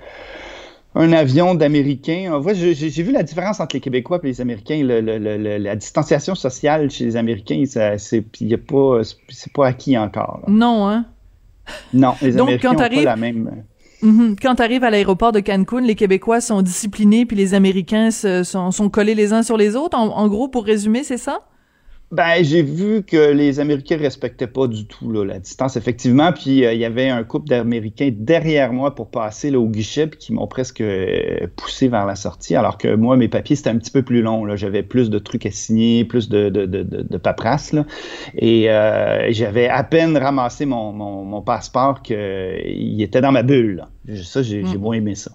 [0.96, 2.42] un avion d'Américains.
[2.54, 4.84] J'ai vu la différence entre les Québécois et les Américains.
[4.84, 7.64] la distanciation sociale chez les Américains,
[7.98, 8.22] c'est
[8.68, 9.02] pas,
[9.54, 10.42] pas acquis encore.
[10.48, 11.06] Non, hein?
[11.94, 13.64] Non, les Américains n'ont pas la même...
[14.02, 14.36] Mhm.
[14.42, 18.72] Quand tu arrives à l'aéroport de Cancun, les Québécois sont disciplinés, puis les Américains sont,
[18.72, 19.96] sont collés les uns sur les autres.
[19.98, 21.42] en gros, pour résumer, c'est ça?
[22.12, 26.34] Ben, j'ai vu que les Américains respectaient pas du tout là, la distance, effectivement.
[26.34, 30.08] Puis euh, il y avait un couple d'Américains derrière moi pour passer là, au guichet,
[30.08, 32.56] puis qui m'ont presque euh, poussé vers la sortie.
[32.56, 34.56] Alors que moi, mes papiers, c'était un petit peu plus long.
[34.58, 37.72] J'avais plus de trucs à signer, plus de, de, de, de paperasse.
[37.72, 37.86] Là.
[38.36, 43.78] Et euh, j'avais à peine ramassé mon, mon, mon passeport qu'il était dans ma bulle.
[44.08, 44.16] Là.
[44.24, 44.76] Ça, j'ai mm.
[44.78, 45.32] moins aimé ça.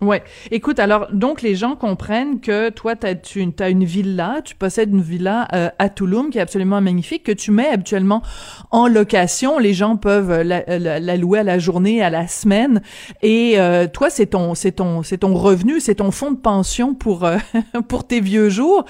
[0.00, 0.22] Ouais.
[0.52, 4.90] Écoute, alors donc les gens comprennent que toi t'as tu as une villa, tu possèdes
[4.90, 8.22] une villa euh, à Touloum qui est absolument magnifique que tu mets habituellement
[8.70, 9.58] en location.
[9.58, 12.80] Les gens peuvent la, la, louer à la journée, à la semaine.
[13.22, 16.94] Et euh, toi, c'est ton c'est ton c'est ton revenu, c'est ton fonds de pension
[16.94, 17.38] pour euh,
[17.88, 18.84] pour tes vieux jours.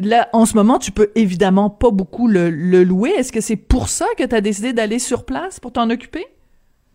[0.00, 3.10] Là, en ce moment, tu peux évidemment pas beaucoup le, le louer.
[3.10, 6.24] Est-ce que c'est pour ça que tu as décidé d'aller sur place pour t'en occuper?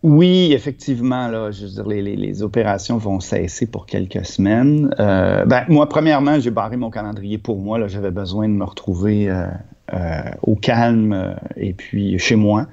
[0.04, 4.94] Oui, effectivement, là, je veux dire, les, opérations vont cesser pour quelques semaines.
[5.00, 7.78] Euh, ben, moi, premièrement, j'ai barré mon calendrier pour moi.
[7.78, 9.46] Là, j'avais besoin de me retrouver euh,
[9.94, 12.66] euh, au calme et puis chez moi.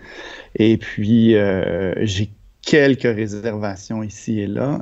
[0.56, 1.34] Et puis,
[2.02, 2.30] j'ai
[2.62, 4.82] quelques réservations ici et là.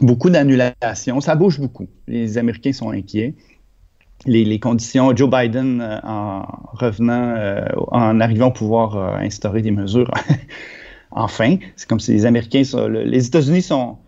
[0.00, 1.20] beaucoup d'annulations.
[1.20, 1.88] Ça bouge beaucoup.
[2.06, 3.34] Les Américains sont inquiets.
[4.24, 7.34] Les, les, conditions, Joe Biden, en revenant,
[7.88, 10.12] en arrivant à pouvoir instaurer des mesures
[11.10, 11.56] enfin.
[11.76, 13.98] C'est comme si les Américains, sont, les États-Unis sont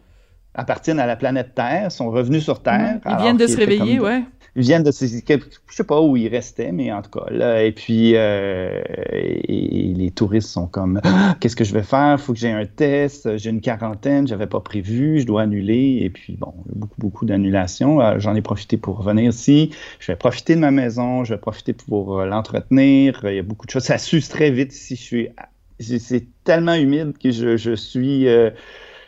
[0.55, 3.01] appartiennent à la planète Terre, sont revenus sur Terre.
[3.07, 4.25] Ils viennent de se réveiller, ouais.
[4.57, 7.63] Ils viennent de, je sais pas où ils restaient, mais en tout cas là.
[7.63, 8.83] Et puis euh,
[9.13, 12.21] les touristes sont comme, ah, qu'est-ce que je vais faire?
[12.21, 16.01] Faut que j'ai un test, j'ai une quarantaine, j'avais pas prévu, je dois annuler.
[16.03, 18.01] Et puis bon, beaucoup beaucoup d'annulations.
[18.01, 19.71] Euh, j'en ai profité pour venir ici.
[20.01, 23.21] Je vais profiter de ma maison, je vais profiter pour euh, l'entretenir.
[23.25, 23.85] Il y a beaucoup de choses.
[23.85, 24.97] Ça suce très vite ici.
[24.97, 25.29] Je suis
[25.81, 28.51] c'est tellement humide que je, suis euh,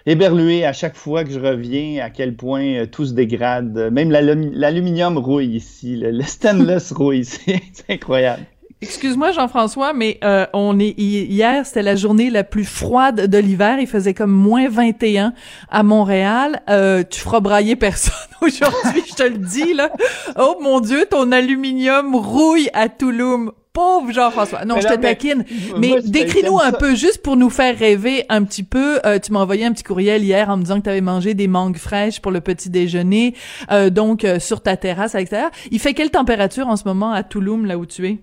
[0.07, 3.91] éberlué à chaque fois que je reviens à quel point euh, tout se dégrade.
[3.93, 8.45] Même l'aluminium rouille ici, le, stainless rouille, c'est incroyable.
[8.81, 13.79] Excuse-moi Jean-François, mais euh, on est hier, c'était la journée la plus froide de l'hiver.
[13.79, 15.35] Il faisait comme moins 21
[15.71, 16.63] à Montréal.
[17.09, 19.93] tu feras brailler personne aujourd'hui, je te le dis là.
[20.37, 24.65] Oh mon Dieu, ton aluminium rouille à Touloum pauvre Jean-François.
[24.65, 25.45] Non, je te taquine.
[25.79, 29.01] Mais décris-nous un peu, juste pour nous faire rêver un petit peu.
[29.05, 31.35] Euh, tu m'as envoyé un petit courriel hier en me disant que tu avais mangé
[31.35, 33.35] des mangues fraîches pour le petit déjeuner,
[33.71, 35.51] euh, donc euh, sur ta terrasse à l'extérieur.
[35.71, 38.19] Il fait quelle température en ce moment à Touloum, là où tu es?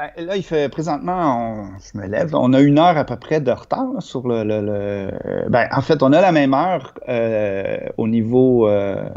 [0.00, 3.42] Ben, là, il fait présentement, je me lève, on a une heure à peu près
[3.42, 5.10] de retard sur le,
[5.50, 9.10] ben, en fait, on a la même heure euh, au niveau, euh,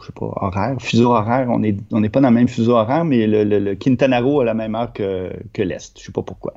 [0.00, 1.48] je sais pas, horaire, fuseau horaire.
[1.50, 4.46] On n'est on est pas dans le même fuseau horaire, mais le, le, Quintanaro a
[4.46, 5.98] la même heure que, que l'Est.
[5.98, 6.54] Je sais pas pourquoi.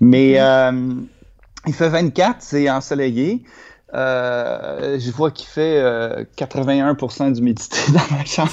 [0.00, 0.94] Mais euh,
[1.66, 3.42] il fait 24, c'est ensoleillé.
[3.94, 5.82] Euh, je vois qu'il fait
[6.36, 8.50] 81% euh, d'humidité dans ma chambre.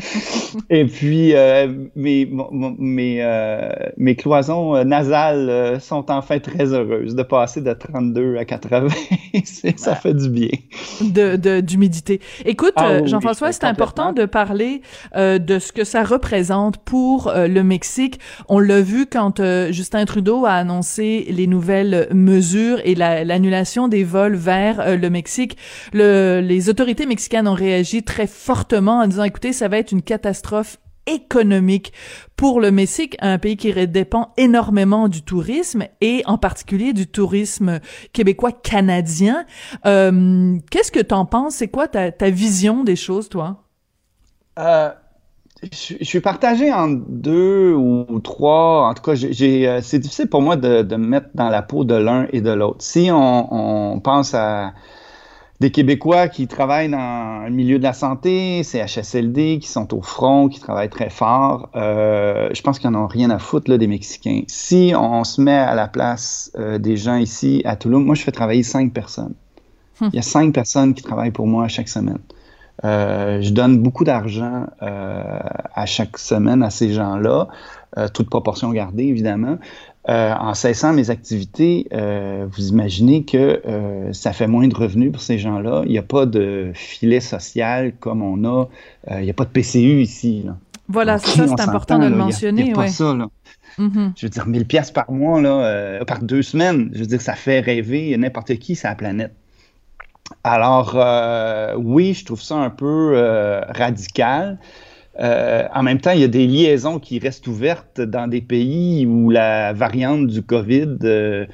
[0.70, 2.30] Et puis, euh, mes,
[2.78, 8.88] mes, cloisons nasales sont enfin très heureuses de passer de 32 à 80.
[9.76, 10.50] ça fait du bien.
[11.00, 12.20] De, d'humidité.
[12.44, 14.82] Écoute, ah Jean-François, c'est important de parler
[15.16, 18.20] de ce que ça représente pour le Mexique.
[18.48, 24.36] On l'a vu quand Justin Trudeau a annoncé les nouvelles mesures et l'annulation des vols
[24.36, 25.56] vers euh, le Mexique.
[25.92, 30.78] les autorités mexicaines ont réagi très fortement en disant, écoutez, ça va être une catastrophe
[31.06, 31.92] économique
[32.36, 37.80] pour le Mexique, un pays qui dépend énormément du tourisme et en particulier du tourisme
[38.12, 39.44] québécois canadien.
[39.86, 41.56] Euh, qu'est-ce que t'en penses?
[41.56, 43.64] C'est quoi ta, vision des choses, toi?
[44.58, 44.90] Euh,
[45.62, 48.88] je, suis partagé en deux ou trois.
[48.88, 51.84] En tout cas, j'ai, c'est difficile pour moi de, de me mettre dans la peau
[51.84, 52.82] de l'un et de l'autre.
[52.82, 54.72] Si on, on pense à
[55.60, 60.48] des Québécois qui travaillent dans le milieu de la santé, CHSLD, qui sont au front,
[60.48, 61.68] qui travaillent très fort.
[61.76, 64.42] Euh, je pense qu'ils n'en ont rien à foutre là, des Mexicains.
[64.46, 68.22] Si on se met à la place euh, des gens ici à Toulouse, moi je
[68.22, 69.34] fais travailler cinq personnes.
[70.00, 70.08] Hum.
[70.14, 72.20] Il y a cinq personnes qui travaillent pour moi chaque semaine.
[72.84, 77.48] Euh, je donne beaucoup d'argent à chaque semaine à ces gens-là,
[78.14, 79.58] toute proportion gardée évidemment.
[80.08, 85.12] Euh, en cessant mes activités, euh, vous imaginez que euh, ça fait moins de revenus
[85.12, 85.82] pour ces gens-là.
[85.84, 88.68] Il n'y a pas de filet social comme on a.
[89.10, 90.46] il n'y a pas de PCU ici.
[90.88, 92.72] Voilà, c'est ça, c'est important de le mentionner.
[92.72, 93.14] A, pas ça.
[93.14, 93.28] Là.
[93.78, 97.34] Je veux dire, 1000 pièces par mois, là, par deux semaines, je veux dire, ça
[97.34, 99.34] fait rêver n'importe qui sur la planète.
[100.44, 100.96] Alors,
[101.78, 103.14] oui, je trouve ça un peu
[103.68, 104.58] radical.
[105.18, 109.30] en même temps, il y a des liaisons qui restent ouvertes dans des pays où
[109.30, 111.46] la variante du COVID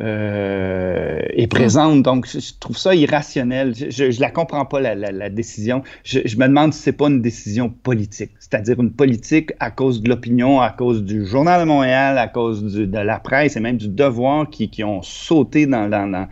[0.00, 2.02] euh, est présente.
[2.02, 3.74] Donc, je, trouve ça irrationnel.
[3.76, 5.82] Je, je la comprends pas, la, la, la décision.
[6.02, 10.02] Je, je, me demande si c'est pas une décision politique, c'est-à-dire une politique à cause
[10.02, 13.60] de l'opinion, à cause du Journal de Montréal, à cause du, de la presse et
[13.60, 16.26] même du devoir qui, qui ont sauté dans, dans, dans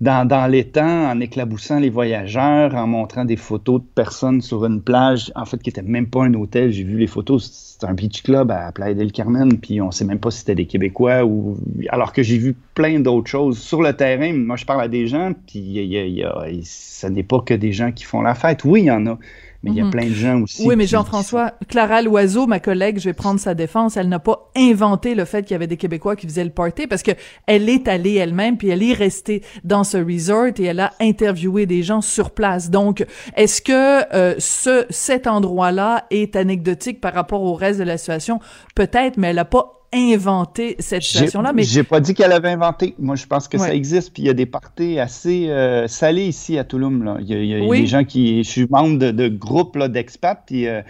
[0.00, 4.80] dans, dans l'étang en éclaboussant les voyageurs, en montrant des photos de personnes sur une
[4.80, 6.72] plage, en fait, qui n'était même pas un hôtel.
[6.72, 10.06] J'ai vu les photos, c'était un beach club à Playa del Carmen, puis on sait
[10.06, 11.58] même pas si c'était des Québécois ou.
[11.90, 14.32] Alors que j'ai vu plein d'autres choses sur le terrain.
[14.32, 17.54] Moi, je parle à des gens, puis y a, y a, ce n'est pas que
[17.54, 18.64] des gens qui font la fête.
[18.64, 19.18] Oui, il y en a
[19.62, 19.90] mais il y a mhm.
[19.90, 20.66] plein de gens aussi.
[20.66, 24.50] Oui, mais Jean-François, Clara Loiseau, ma collègue, je vais prendre sa défense, elle n'a pas
[24.56, 27.12] inventé le fait qu'il y avait des Québécois qui faisaient le party parce que
[27.46, 31.66] elle est allée elle-même puis elle est restée dans ce resort et elle a interviewé
[31.66, 32.70] des gens sur place.
[32.70, 33.04] Donc,
[33.36, 38.40] est-ce que euh, ce cet endroit-là est anecdotique par rapport au reste de la situation?
[38.74, 41.52] Peut-être, mais elle n'a pas inventé cette situation-là.
[41.52, 42.94] Mais j'ai pas dit qu'elle avait inventé.
[42.98, 44.12] Moi, je pense que ça existe.
[44.12, 47.02] Puis il y a des parties assez euh, salées ici à Touloum.
[47.02, 47.16] Là.
[47.20, 48.44] Il y a, des gens qui.
[48.44, 50.42] Je suis membre de, de groupes d'expats.
[50.46, 50.82] Puis euh,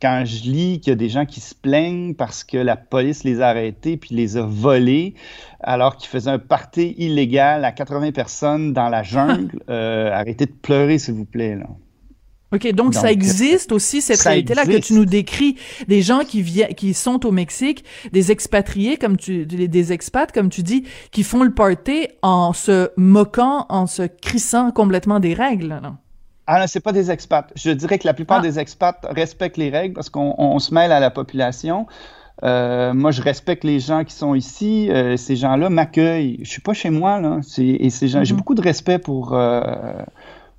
[0.00, 3.24] quand je lis qu'il y a des gens qui se plaignent parce que la police
[3.24, 5.14] les a arrêtés puis les a volés
[5.60, 10.52] alors qu'ils faisaient un party illégal à 80 personnes dans la jungle, euh, arrêtez de
[10.52, 11.56] pleurer, s'il vous plaît.
[11.56, 11.66] Là.
[12.52, 15.56] OK, donc, ça existe aussi, cette réalité-là que tu nous décris,
[15.88, 20.48] des gens qui viennent, qui sont au Mexique, des expatriés, comme tu, des expats, comme
[20.48, 25.80] tu dis, qui font le party en se moquant, en se crissant complètement des règles,
[25.82, 25.96] non?
[26.46, 27.52] Ah non, c'est pas des expats.
[27.56, 28.42] Je dirais que la plupart ah.
[28.42, 31.86] des expats respectent les règles parce qu'on se mêle à la population.
[32.44, 34.88] Euh, moi, je respecte les gens qui sont ici.
[34.90, 36.38] Euh, ces gens-là m'accueillent.
[36.42, 37.40] Je suis pas chez moi là.
[37.58, 38.36] Et ces gens, j'ai mm-hmm.
[38.36, 39.60] beaucoup de respect pour euh,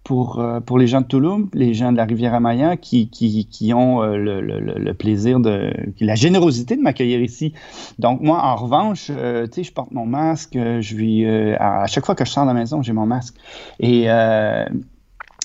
[0.07, 3.45] pour, euh, pour les gens de Toulouse, les gens de la rivière Amaya qui, qui,
[3.45, 7.51] qui ont euh, le, plaisir de, la générosité de m'accueillir ici.
[7.99, 11.25] Donc moi, en revanche, euh, je porte mon masque, je vis,
[11.59, 13.35] à, chaque fois que je sors de la maison, j'ai mon masque.
[13.81, 14.07] Et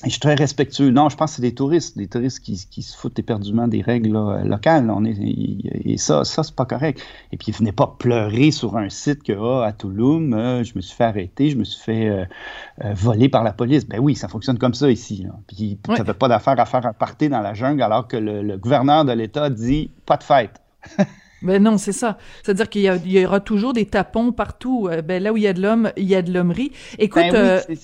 [0.05, 0.91] je suis très respectueux.
[0.91, 3.83] Non, je pense que c'est des touristes, des touristes qui, qui, se foutent éperdument des
[3.83, 4.13] règles
[4.45, 4.91] locales.
[4.91, 7.01] On est, et ça, ça c'est pas correct.
[7.31, 10.81] Et puis, venez pas pleurer sur un site que, ah, à Toulouse, euh, je me
[10.81, 12.25] suis fait arrêter, je me suis fait euh,
[12.85, 13.87] euh, voler par la police.
[13.87, 15.25] Ben oui, ça fonctionne comme ça ici.
[15.25, 15.35] Là.
[15.47, 18.43] Puis, ça fait pas d'affaire à faire un party dans la jungle alors que le,
[18.43, 20.61] le gouverneur de l'État dit pas de fête.
[21.43, 22.19] Ben non, c'est ça.
[22.43, 24.89] C'est-à-dire qu'il y, y, aura toujours des tapons partout.
[25.05, 26.73] Ben là où il y a de l'homme, il y a de l'hommerie.
[26.99, 27.79] Écoute, ben oui,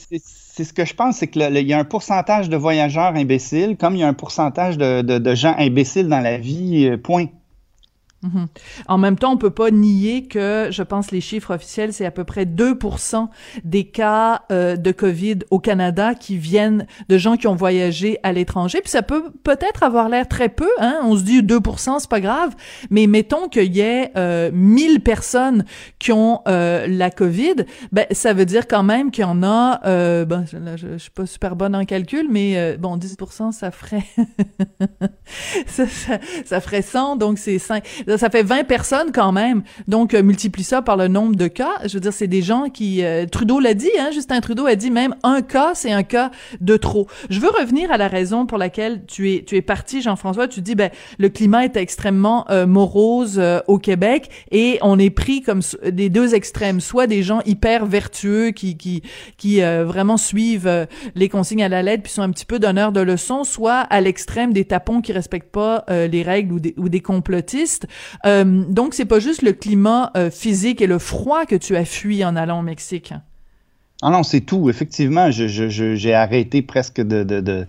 [0.59, 3.95] c'est ce que je pense, c'est qu'il y a un pourcentage de voyageurs imbéciles, comme
[3.95, 6.97] il y a un pourcentage de, de, de gens imbéciles dans la vie, euh,
[8.23, 8.49] Mhm.
[8.89, 12.11] En même temps, on peut pas nier que, je pense, les chiffres officiels, c'est à
[12.11, 13.29] peu près 2%
[13.65, 18.33] des cas euh, de Covid au Canada qui viennent de gens qui ont voyagé à
[18.33, 18.81] l'étranger.
[18.81, 20.99] Puis ça peut peut-être avoir l'air très peu, hein.
[21.05, 22.57] On se dit 2%, c'est pas grave.
[22.91, 25.65] Mais mettons qu'il y ait euh, 1000 personnes
[25.99, 29.81] qui ont euh, la Covid, ben ça veut dire quand même qu'il y en a.
[29.87, 33.71] Euh, ben, je, je, suis pas super bonne en calcul, mais euh, bon, 10%, ça
[33.71, 34.05] ferait
[35.67, 37.85] ça, ferait 100, donc c'est 5
[38.17, 39.63] ça fait 20 personnes quand même.
[39.87, 41.73] Donc, euh, multiplie ça par le nombre de cas.
[41.85, 43.05] Je veux dire, c'est des gens qui...
[43.05, 46.31] Euh, Trudeau l'a dit, hein, Justin Trudeau a dit même un cas, c'est un cas
[46.61, 47.07] de trop.
[47.29, 50.49] Je veux revenir à la raison pour laquelle tu es, tu es parti, Jean-François.
[50.49, 55.43] Tu dis, ben, le climat est extrêmement euh, morose au Québec et on est pris
[55.43, 56.81] comme des deux extrêmes.
[56.81, 59.03] Soit des gens hyper vertueux qui, qui,
[59.37, 63.01] qui vraiment suivent les consignes à la lettre puis sont un petit peu donneurs de
[63.01, 67.01] leçons, soit à l'extrême des tapons qui respectent pas les règles ou des, ou des
[67.01, 67.87] complotistes.
[68.27, 71.85] Euh, donc, c'est pas juste le climat euh, physique et le froid que tu as
[71.85, 73.13] fui en allant au Mexique.
[74.01, 74.71] Ah non, c'est tout.
[74.71, 77.67] Effectivement, j'ai arrêté presque de, de, de,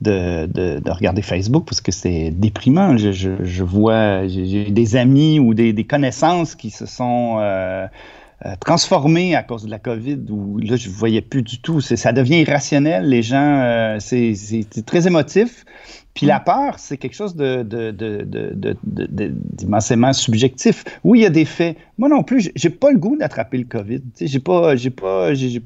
[0.00, 2.96] de, regarder Facebook parce que c'est déprimant.
[2.96, 7.86] Je, vois, des amis ou des, des, connaissances qui se sont euh,
[8.46, 11.82] euh, transformés à cause de la COVID où là, je ne voyais plus du tout.
[11.82, 13.06] Ça devient irrationnel.
[13.06, 15.66] Les gens, euh, c'est très émotif.
[16.16, 17.36] Puis la peur, c'est quelque chose
[18.86, 20.82] d'immensément subjectif.
[21.04, 21.76] Oui, il y a des faits.
[21.98, 24.00] Moi non plus, j'ai pas le goût d'attraper le COVID.
[24.18, 24.72] J'ai pas,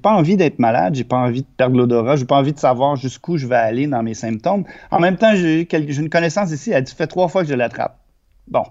[0.02, 0.96] pas envie d'être malade.
[0.96, 2.16] J'ai pas envie de perdre l'odorat.
[2.16, 4.64] J'ai pas envie de savoir jusqu'où je vais aller dans mes symptômes.
[4.90, 6.72] En même temps, j'ai une connaissance ici.
[6.72, 8.00] Elle dit fait trois fois que je l'attrape.
[8.48, 8.64] Bon.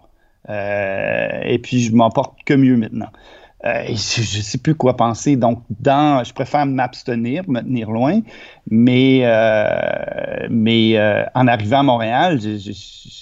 [0.49, 3.09] Euh, et puis je m'en porte que mieux maintenant.
[3.65, 5.35] Euh, je ne sais plus quoi penser.
[5.35, 8.21] Donc, dans, je préfère m'abstenir, me tenir loin.
[8.71, 12.39] Mais, euh, mais euh, en arrivant à Montréal,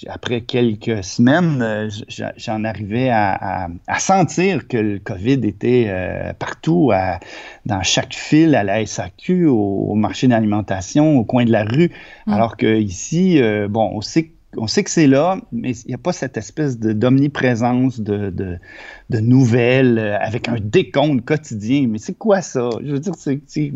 [0.08, 1.88] après quelques semaines,
[2.36, 5.92] j'en arrivais à, à, sentir que le COVID était
[6.38, 7.18] partout, à,
[7.66, 11.90] dans chaque file, à la SAQ, au, marché d'alimentation, au coin de la rue.
[12.26, 12.32] Mm.
[12.32, 15.98] Alors que ici, bon, on sait on sait que c'est là, mais il n'y a
[15.98, 21.86] pas cette espèce d'omniprésence de, de, nouvelles euh, avec un décompte quotidien.
[21.88, 22.70] Mais c'est quoi ça?
[22.82, 23.72] Je veux dire, c'est,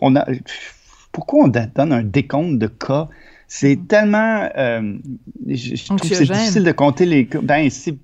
[0.00, 0.26] on a,
[1.12, 3.08] pourquoi on donne un décompte de cas?
[3.48, 4.48] C'est tellement.
[4.56, 4.96] Euh,
[5.46, 7.40] je, trouve que c'est difficile de compter les cas.
[7.42, 7.96] Ben, c'est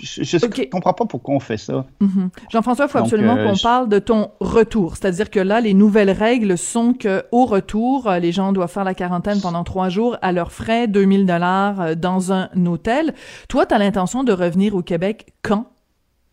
[0.00, 1.86] je ne comprends pas pourquoi on fait ça.
[2.00, 2.30] Mhm.
[2.50, 4.96] Jean-François, il faut absolument euh, qu'on parle de ton retour.
[4.96, 8.84] C'est-à-dire que là, les nouvelles règles sont que au retour, euh, les gens doivent faire
[8.84, 13.14] la quarantaine pendant trois jours à leurs frais, 2000 dollars euh, dans un hôtel.
[13.48, 15.66] Toi, tu as l'intention de revenir au Québec quand?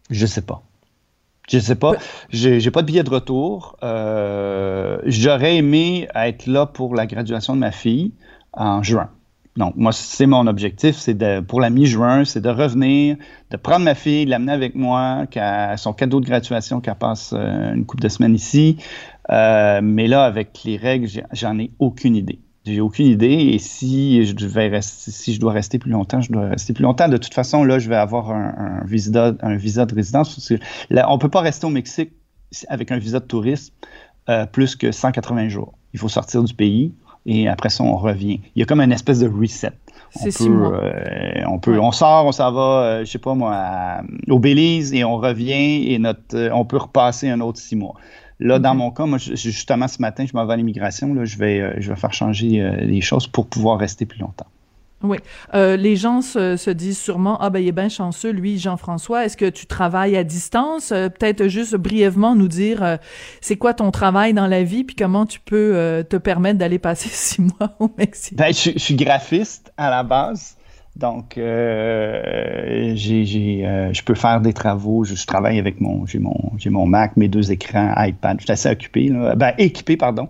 [0.09, 0.63] Je sais pas.
[1.49, 1.93] Je sais pas.
[2.29, 3.75] J'ai pas de billet de retour.
[3.81, 8.13] J'aurais aimé être là pour la graduation de ma fille
[8.53, 9.09] en juin.
[9.57, 13.17] Donc, moi, c'est mon objectif, c'est de, pour la mi-juin, c'est de revenir,
[13.49, 17.33] de prendre ma fille, de l'amener avec moi, qu'à son cadeau de graduation, qu'elle passe
[17.33, 18.77] euh, une couple de semaines ici.
[19.29, 22.39] Euh, mais là, avec les règles, j'en ai aucune idée.
[22.65, 23.33] J'ai aucune idée.
[23.53, 26.83] Et si je devais rester, si je dois rester plus longtemps, je dois rester plus
[26.83, 27.09] longtemps.
[27.09, 30.53] De toute façon, là, je vais avoir un, visa, un visa de résidence.
[31.07, 32.13] On peut pas rester au Mexique
[32.67, 33.73] avec un visa de touriste
[34.29, 35.73] euh, plus que 180 jours.
[35.93, 36.93] Il faut sortir du pays
[37.25, 38.39] et après ça, on revient.
[38.55, 39.73] Il y a comme une espèce de reset.
[40.13, 40.73] Six mois.
[40.83, 44.93] Euh, on peut, on sort, on s'en va, euh, je sais pas moi, au Belize
[44.93, 47.95] et on revient et notre, euh, on peut repasser un autre six mois.
[48.39, 51.15] Là, dans mon cas, moi, justement, ce matin, je m'en vais à l'immigration.
[51.23, 54.47] je vais, je vais faire changer les choses pour pouvoir rester plus longtemps.
[55.03, 55.17] Oui.
[55.53, 59.25] Euh, les gens se, se, disent sûrement Ah, ben, il est bien chanceux, lui, Jean-François.
[59.25, 60.91] Est-ce que tu travailles à distance?
[60.91, 62.97] Euh, peut-être juste brièvement nous dire euh,
[63.41, 66.79] c'est quoi ton travail dans la vie, puis comment tu peux euh, te permettre d'aller
[66.79, 68.37] passer six mois au Mexique?
[68.37, 70.55] Ben, je, je, suis graphiste à la base.
[70.95, 75.03] Donc, euh, j'ai, euh, je peux faire des travaux.
[75.03, 78.37] Je, travaille avec mon, j'ai mon, j'ai mon Mac, mes deux écrans, iPad.
[78.39, 79.35] Je suis assez occupé, là.
[79.35, 80.27] Ben, équipé, pardon.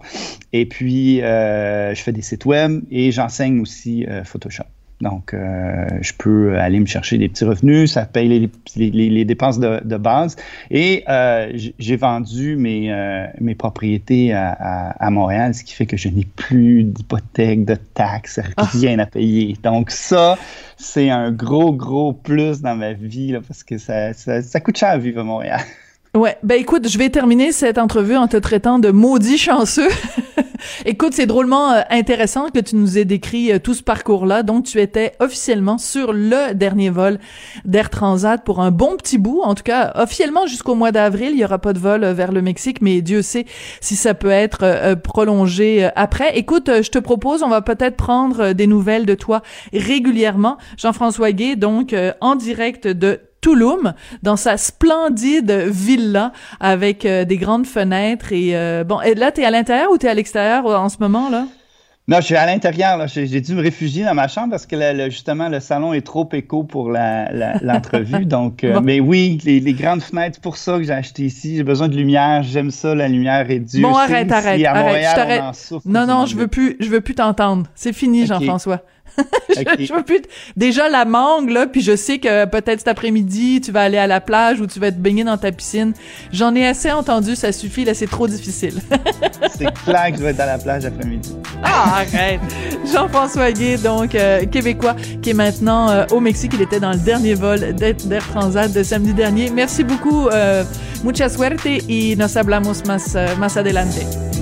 [0.54, 4.66] Et puis, euh, je fais des sites web et j'enseigne aussi Photoshop.
[5.02, 9.26] Donc, euh, je peux aller me chercher des petits revenus, ça paye les, les, les
[9.26, 10.36] dépenses de, de, base.
[10.70, 15.88] Et euh, j'ai vendu mes, euh, mes propriétés à, à, à, Montréal, ce qui fait
[15.88, 18.64] que je n'ai plus d'hypothèque, de taxes, ah.
[18.72, 19.58] rien à payer.
[19.64, 20.38] Donc, ça,
[20.78, 24.78] c'est un gros, gros plus dans ma vie, là, parce que ça, ça, ça coûte
[24.78, 25.62] cher à vivre à Montréal.
[26.14, 29.88] Ouais, ben écoute, je vais terminer cette entrevue en te traitant de maudit chanceux.
[30.86, 34.44] écoute, c'est drôlement euh, intéressant que tu nous aies décrit euh, tout ce parcours-là.
[34.44, 37.18] Donc, tu étais officiellement sur le dernier vol
[37.64, 39.40] d'Air Transat pour un bon petit bout.
[39.42, 42.34] En tout cas, officiellement jusqu'au mois d'avril, il y aura pas de vol euh, vers
[42.34, 43.46] le Mexique, mais Dieu sait
[43.80, 46.38] si ça peut être prolongé après.
[46.38, 49.42] Écoute, je te propose, on va peut-être prendre des nouvelles de toi
[49.72, 50.58] régulièrement.
[50.76, 57.66] Jean-François Gay, donc en direct de Tulum, dans sa splendide villa avec euh, des grandes
[57.66, 59.02] fenêtres et euh, bon.
[59.02, 61.46] Et là, t'es à l'intérieur ou t'es à l'extérieur en ce moment là?
[62.08, 63.08] Non, je suis à l'intérieur.
[63.08, 66.64] J'ai dû me réfugier dans ma chambre parce que justement le salon est trop éco
[66.64, 68.26] pour l'entrevue.
[68.26, 71.56] donc, euh, mais oui, les, grandes fenêtres, pour ça que j'ai acheté ici.
[71.56, 72.44] J'ai besoin de lumière.
[72.44, 73.88] J'aime ça, la lumière est dure.
[73.88, 75.44] Bon, arrête, arrête, arrête.
[75.86, 77.68] non, non, je veux plus, je veux plus t'entendre.
[77.76, 78.82] C'est fini, Jean-François.
[79.50, 80.22] je, veux plus
[80.56, 84.08] déjà la mangue là puis je sais que peut-être cet après-midi tu vas aller à
[84.08, 85.94] la plage ou tu vas te baigner dans ta piscine.
[86.32, 88.82] J'en ai assez entendu ça suffit là c'est trop difficile.
[89.58, 92.40] C'est clair que je vais être à la plage après-midi ah arrête!
[92.92, 96.54] Jean-François Gué donc euh, québécois qui est maintenant euh, au Mexique.
[96.56, 99.50] Il était dans le dernier vol d'Air Transat de samedi dernier.
[99.50, 100.64] Merci beaucoup euh,
[101.04, 104.41] mucha suerte y nos hablamos más, más adelante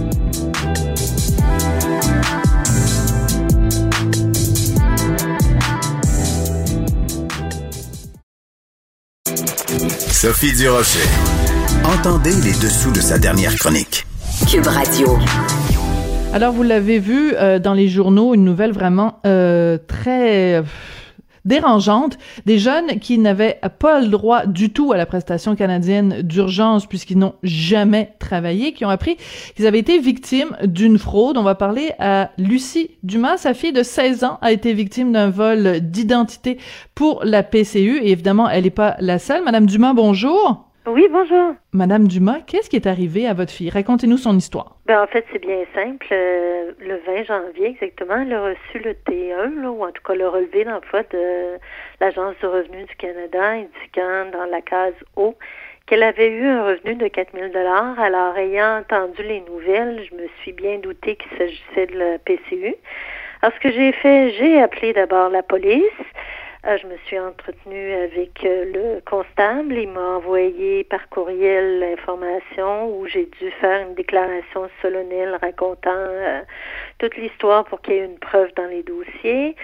[10.21, 11.07] Sophie Durocher.
[11.85, 14.05] Entendez les dessous de sa dernière chronique.
[14.51, 15.17] Cube Radio.
[16.33, 20.61] Alors, vous l'avez vu euh, dans les journaux, une nouvelle vraiment euh, très
[21.45, 26.85] dérangeante, des jeunes qui n'avaient pas le droit du tout à la prestation canadienne d'urgence
[26.85, 29.17] puisqu'ils n'ont jamais travaillé, qui ont appris
[29.55, 31.37] qu'ils avaient été victimes d'une fraude.
[31.37, 35.29] On va parler à Lucie Dumas, sa fille de 16 ans a été victime d'un
[35.29, 36.57] vol d'identité
[36.95, 39.43] pour la PCU et évidemment, elle n'est pas la seule.
[39.43, 40.68] Madame Dumas, bonjour.
[40.91, 41.53] Oui, bonjour.
[41.71, 43.69] Madame Dumas, qu'est-ce qui est arrivé à votre fille?
[43.69, 44.77] Racontez-nous son histoire.
[44.87, 46.07] Ben, en fait, c'est bien simple.
[46.11, 50.27] Euh, le 20 janvier, exactement, elle a reçu le T1, ou en tout cas le
[50.27, 51.59] relevé d'emploi de
[52.01, 55.35] l'Agence du revenu du Canada, indiquant dans la case O
[55.85, 60.27] qu'elle avait eu un revenu de 4 000 Alors, ayant entendu les nouvelles, je me
[60.41, 62.73] suis bien douté qu'il s'agissait de la PCU.
[63.43, 65.83] Alors, ce que j'ai fait, j'ai appelé d'abord la police.
[66.65, 69.75] Euh, je me suis entretenue avec euh, le constable.
[69.75, 76.41] Il m'a envoyé par courriel l'information où j'ai dû faire une déclaration solennelle racontant euh,
[76.97, 79.55] toute l'histoire pour qu'il y ait une preuve dans les dossiers.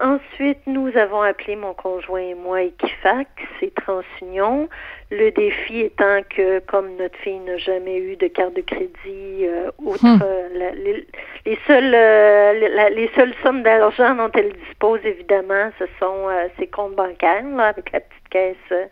[0.00, 3.28] Ensuite, nous avons appelé mon conjoint et moi Equifax
[3.60, 4.68] et TransUnion.
[5.10, 9.46] Le défi étant que, comme notre fille n'a jamais eu de carte de crédit,
[9.78, 10.04] outre
[10.54, 11.06] les,
[11.44, 11.90] les, seules
[12.94, 16.28] les seules sommes d'argent dont elle dispose, évidemment, ce sont
[16.58, 18.86] ses comptes bancaires, là, avec la petite caisse euh,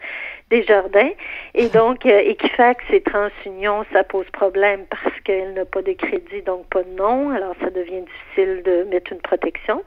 [0.51, 1.11] des jardins.
[1.55, 6.43] Et donc, euh, Equifax et TransUnion, ça pose problème parce qu'elle n'a pas de crédit,
[6.47, 7.31] donc pas de nom.
[7.31, 9.83] Alors, ça devient difficile de mettre une protection.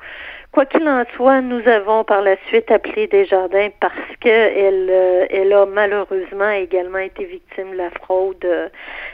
[0.56, 5.52] Quoi qu'il en soit, nous avons par la suite appelé Desjardins parce qu'elle euh, elle
[5.52, 8.70] a malheureusement également été victime de la fraude euh,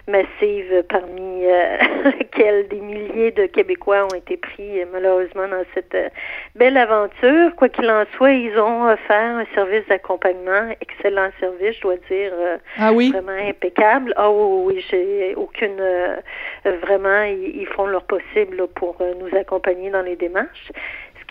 [0.07, 5.97] massive parmi euh, laquelle des milliers de Québécois ont été pris malheureusement dans cette
[6.53, 7.55] belle aventure.
[7.55, 12.33] Quoi qu'il en soit, ils ont offert un service d'accompagnement, excellent service, je dois dire,
[12.77, 13.09] ah oui?
[13.11, 14.13] vraiment impeccable.
[14.15, 15.81] Ah oui, oui, j'ai aucune
[16.83, 20.71] vraiment, ils, font leur possible pour nous accompagner dans les démarches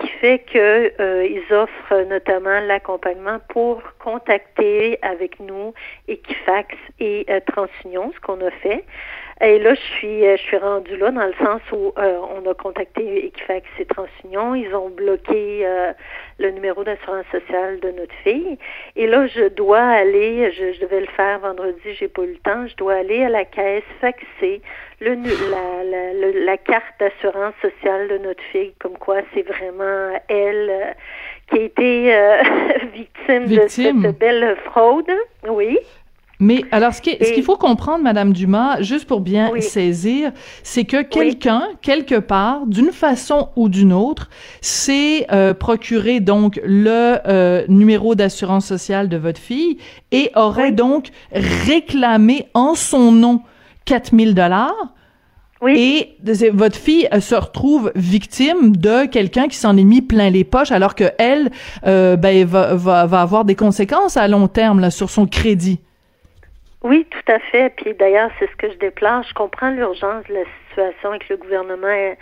[0.01, 5.75] qui fait qu'ils euh, offrent notamment l'accompagnement pour contacter avec nous
[6.09, 8.85] Equifax et euh, TransUnion, ce qu'on a fait.
[9.43, 12.49] Et là, je suis, euh, je suis rendue là dans le sens où euh, on
[12.49, 14.55] a contacté Equifax et TransUnion.
[14.55, 15.93] Ils ont bloqué euh,
[16.39, 18.59] le numéro d'assurance sociale de notre fille.
[18.97, 22.67] Et là, je dois aller, je, devais le faire vendredi, j'ai pas eu le temps.
[22.67, 24.61] Je dois aller à la caisse faxer
[25.01, 30.95] le, la, la, la carte d'assurance sociale de notre fille, comme quoi c'est vraiment elle
[31.51, 32.15] qui a été
[32.93, 35.11] victime, de cette belle fraude.
[35.49, 35.79] Oui.
[36.41, 40.33] Mais alors, ce qu'il faut comprendre, Madame Dumas, juste pour bien saisir,
[40.63, 44.31] c'est que quelqu'un, quelque part, d'une façon ou d'une autre,
[44.63, 49.77] s'est euh, procuré donc le euh, numéro d'assurance sociale de votre fille
[50.13, 53.43] et aurait donc réclamé en son nom
[53.85, 54.95] 4000 dollars.
[55.61, 56.17] Oui.
[56.25, 60.73] Et votre fille se retrouve victime de quelqu'un qui s'en est mis plein les poches,
[60.73, 61.51] alors que elle,
[61.87, 65.81] euh, ben, va, va, va, avoir des conséquences à long terme là, sur son crédit.
[66.83, 67.75] Oui, tout à fait.
[67.77, 69.23] Puis d'ailleurs, c'est ce que je déplore.
[69.23, 72.15] Je comprends l'urgence de la situation et que le gouvernement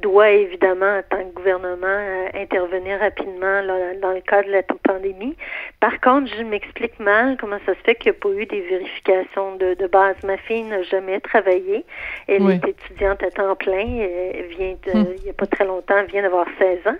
[0.00, 4.62] doit évidemment, en tant que gouvernement, euh, intervenir rapidement là, dans le cadre de la
[4.62, 5.36] pandémie.
[5.80, 8.60] Par contre, je m'explique mal comment ça se fait qu'il n'y a pas eu des
[8.60, 10.16] vérifications de, de base.
[10.24, 11.84] Ma fille n'a jamais travaillé.
[12.28, 13.86] Elle est étudiante à temps plein.
[13.86, 15.06] Elle vient de, hum.
[15.16, 16.98] il n'y a pas très longtemps, elle vient d'avoir 16 ans.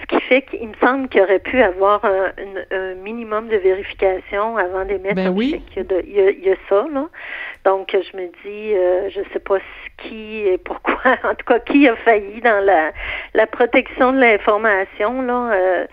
[0.00, 2.32] Ce qui fait qu'il me semble qu'il aurait pu avoir un,
[2.70, 5.62] un, minimum de vérification avant d'émettre ben oui.
[5.76, 7.08] Il y, a, il, y a, ça, là.
[7.64, 9.58] Donc, je me dis, euh, je sais pas
[10.04, 12.92] qui et pourquoi, en tout cas, qui a failli dans la,
[13.34, 15.52] la protection de l'information, là.
[15.52, 15.86] Euh,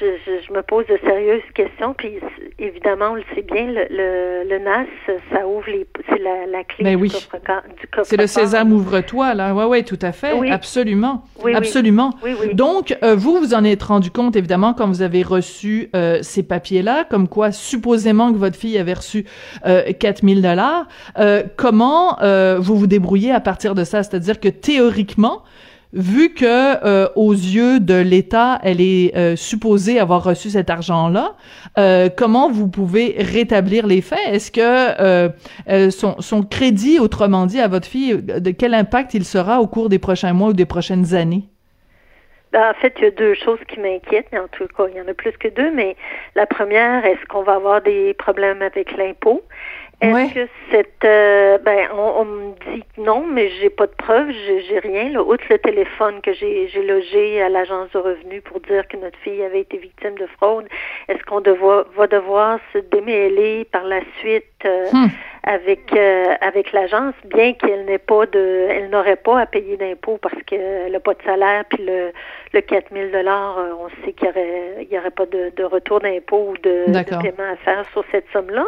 [0.00, 1.94] je, je, me pose de sérieuses questions.
[1.94, 2.18] Puis
[2.58, 4.86] évidemment, on le sait bien, le, le, NAS,
[5.32, 7.10] ça ouvre les, c'est la, la clé ben du, oui.
[7.10, 9.54] coffre, C'est le sésame ouvre-toi, là.
[9.54, 10.32] Ouais, ouais, tout à fait.
[10.50, 11.24] Absolument.
[11.54, 12.14] Absolument.
[12.52, 16.42] Donc, euh, vous, vous en êtes rendu compte, évidemment, quand vous avez reçu euh, ces
[16.42, 19.24] papiers-là, comme quoi, supposément que votre fille avait reçu
[19.66, 20.86] euh, 4000 dollars.
[21.18, 24.02] Euh, comment euh, vous vous débrouillez à partir de ça?
[24.02, 25.42] C'est-à-dire que théoriquement,
[25.92, 31.34] vu que euh, aux yeux de l'État, elle est euh, supposée avoir reçu cet argent-là,
[31.78, 34.18] euh, comment vous pouvez rétablir les faits?
[34.28, 35.30] Est-ce que
[35.90, 39.98] son, crédit, autrement dit, à votre fille, de quel impact il sera au cours des
[39.98, 41.44] prochains mois ou des prochaines années?
[42.52, 45.00] Ben, en fait, il y a deux choses qui m'inquiètent, en tout cas, il y
[45.00, 45.96] en a plus que deux, mais
[46.34, 49.42] la première, est-ce qu'on va avoir des problèmes avec l'impôt?
[50.00, 54.78] Est-ce que cette euh, ben on, me dit non, mais j'ai pas de preuves, j'ai
[54.78, 55.10] rien.
[55.10, 58.96] Là, outre le téléphone que j'ai j'ai logé à l'agence de revenus pour dire que
[58.96, 60.66] notre fille avait été victime de fraude,
[61.08, 65.08] est-ce qu'on va devoir se démêler par la suite euh, hmm.
[65.42, 70.18] Avec euh, avec l'agence, bien qu'elle n'ait pas de elle n'aurait pas à payer d'impôts
[70.18, 72.12] parce qu'elle n'a pas de salaire, puis le
[72.52, 76.00] le 4000 dollars, on sait qu'il y aurait il y aurait pas de, de retour
[76.00, 78.66] d'impôt ou de, de, paiement à faire sur cette somme-là,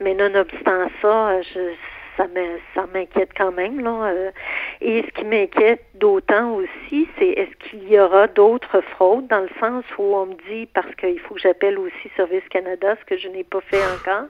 [0.00, 1.72] mais nonobstant ça, je,
[2.74, 3.80] ça m'inquiète quand même.
[3.80, 4.10] Là.
[4.10, 4.30] Euh.
[4.80, 9.50] Et ce qui m'inquiète d'autant aussi, c'est est-ce qu'il y aura d'autres fraudes dans le
[9.60, 13.16] sens où on me dit, parce qu'il faut que j'appelle aussi Service Canada, ce que
[13.16, 14.26] je n'ai pas fait encore,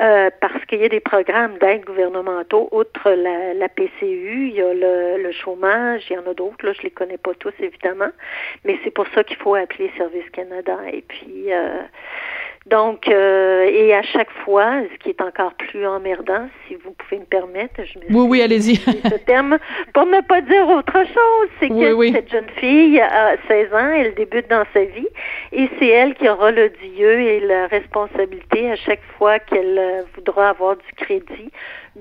[0.00, 4.62] euh, parce qu'il y a des programmes d'aide gouvernementaux, outre la, la, PCU, il y
[4.62, 7.52] a le, le chômage, il y en a d'autres, là, je les connais pas tous
[7.60, 8.10] évidemment,
[8.64, 10.78] mais c'est pour ça qu'il faut appeler Service Canada.
[10.92, 11.82] Et puis, euh,
[12.66, 17.18] Donc, euh, et à chaque fois, ce qui est encore plus emmerdant, si vous pouvez
[17.18, 18.76] me permettre, je me Oui, oui, allez-y.
[19.10, 19.58] ce terme,
[19.94, 24.14] pour ne pas dire autre chose, c'est que cette jeune fille a 16 ans, elle
[24.14, 25.08] débute dans sa vie,
[25.52, 29.78] et c'est elle qui aura le dieu et la responsabilité à chaque fois qu'elle
[30.14, 31.50] voudra avoir du crédit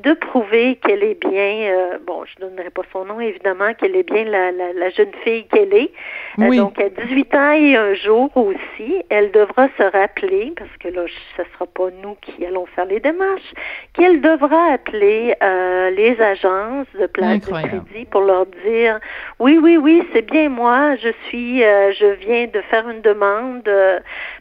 [0.04, 3.96] de prouver qu'elle est bien, euh, bon, je ne donnerai pas son nom évidemment, qu'elle
[3.96, 5.92] est bien la, la, la jeune fille qu'elle est.
[6.40, 10.88] Euh, donc à 18 ans et un jour aussi, elle devra se rappeler, parce que
[10.90, 11.04] là,
[11.36, 13.54] ce ne sera pas nous qui allons faire les démarches,
[13.94, 19.00] qu'elle devra appeler euh, les agences de place de crédit pour leur dire,
[19.40, 23.70] oui, oui, oui, c'est bien moi, je suis, je viens de faire une demande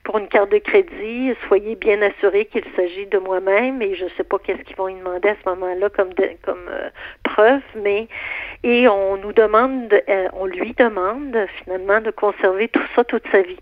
[0.04, 4.10] pour une carte de crédit, soyez bien assurés qu'il s'agit de moi-même et je ne
[4.16, 6.10] sais pas qu'est-ce qu'ils vont y demander ce moment-là comme
[6.44, 6.90] comme euh,
[7.22, 8.08] preuve, mais
[8.62, 13.42] et on nous demande, euh, on lui demande finalement de conserver tout ça toute sa
[13.42, 13.58] vie.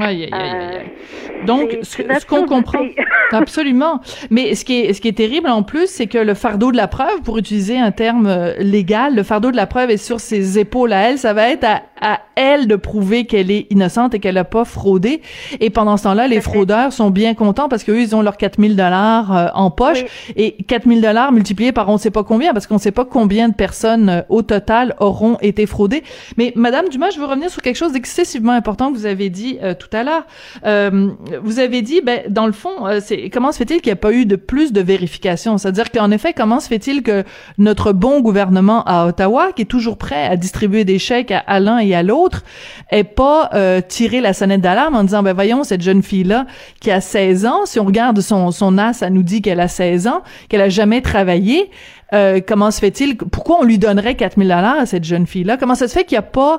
[0.00, 2.80] Aïe, aïe, aïe, euh, Donc, ce, qu'on comprend,
[3.32, 4.00] absolument.
[4.30, 6.76] Mais ce qui est, ce qui est terrible en plus, c'est que le fardeau de
[6.76, 10.20] la preuve, pour utiliser un terme euh, légal, le fardeau de la preuve est sur
[10.20, 11.18] ses épaules à elle.
[11.18, 14.64] Ça va être à, à elle de prouver qu'elle est innocente et qu'elle n'a pas
[14.64, 15.20] fraudé.
[15.60, 18.76] Et pendant ce temps-là, les fraudeurs sont bien contents parce qu'eux, ils ont leurs 4000
[18.76, 20.04] dollars euh, en poche.
[20.36, 23.04] Et 4000 dollars multipliés par on ne sait pas combien, parce qu'on ne sait pas
[23.04, 26.02] combien de personnes au total auront été fraudées.
[26.36, 29.58] Mais Madame Dumas, je veux revenir sur quelque chose d'excessivement important que vous avez dit
[29.88, 30.24] tout à l'heure.
[30.64, 31.10] Euh,
[31.42, 33.96] vous avez dit, ben, dans le fond, euh, c'est comment se fait-il qu'il n'y a
[33.96, 37.24] pas eu de plus de vérifications C'est-à-dire qu'en effet, comment se fait-il que
[37.58, 41.78] notre bon gouvernement à Ottawa, qui est toujours prêt à distribuer des chèques à, l'un
[41.78, 42.44] et à l'autre,
[42.90, 46.46] ait pas euh, tiré la sonnette d'alarme en disant, ben voyons, cette jeune fille-là
[46.80, 49.68] qui a 16 ans, si on regarde son, son as, ça nous dit qu'elle a
[49.68, 51.70] 16 ans, qu'elle a jamais travaillé,
[52.12, 55.56] euh, comment se fait-il Pourquoi on lui donnerait 4000 dollars à cette jeune fille-là?
[55.56, 56.58] Comment ça se fait qu'il n'y a pas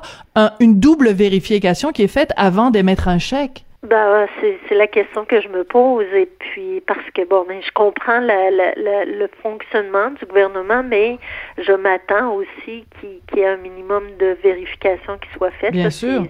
[0.60, 3.64] une double vérification qui est faite avant d'émettre un chèque?
[3.84, 7.70] Ben, c'est la question que je me pose et puis parce que bon, ben, je
[7.72, 11.18] comprends la, le fonctionnement du gouvernement, mais
[11.58, 15.72] je m'attends aussi qu'il y ait un minimum de vérification qui soit faite.
[15.72, 16.22] Bien sûr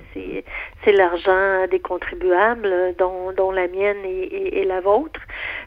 [0.84, 5.20] c'est l'argent des contribuables, dont, dont la mienne et, et, la vôtre.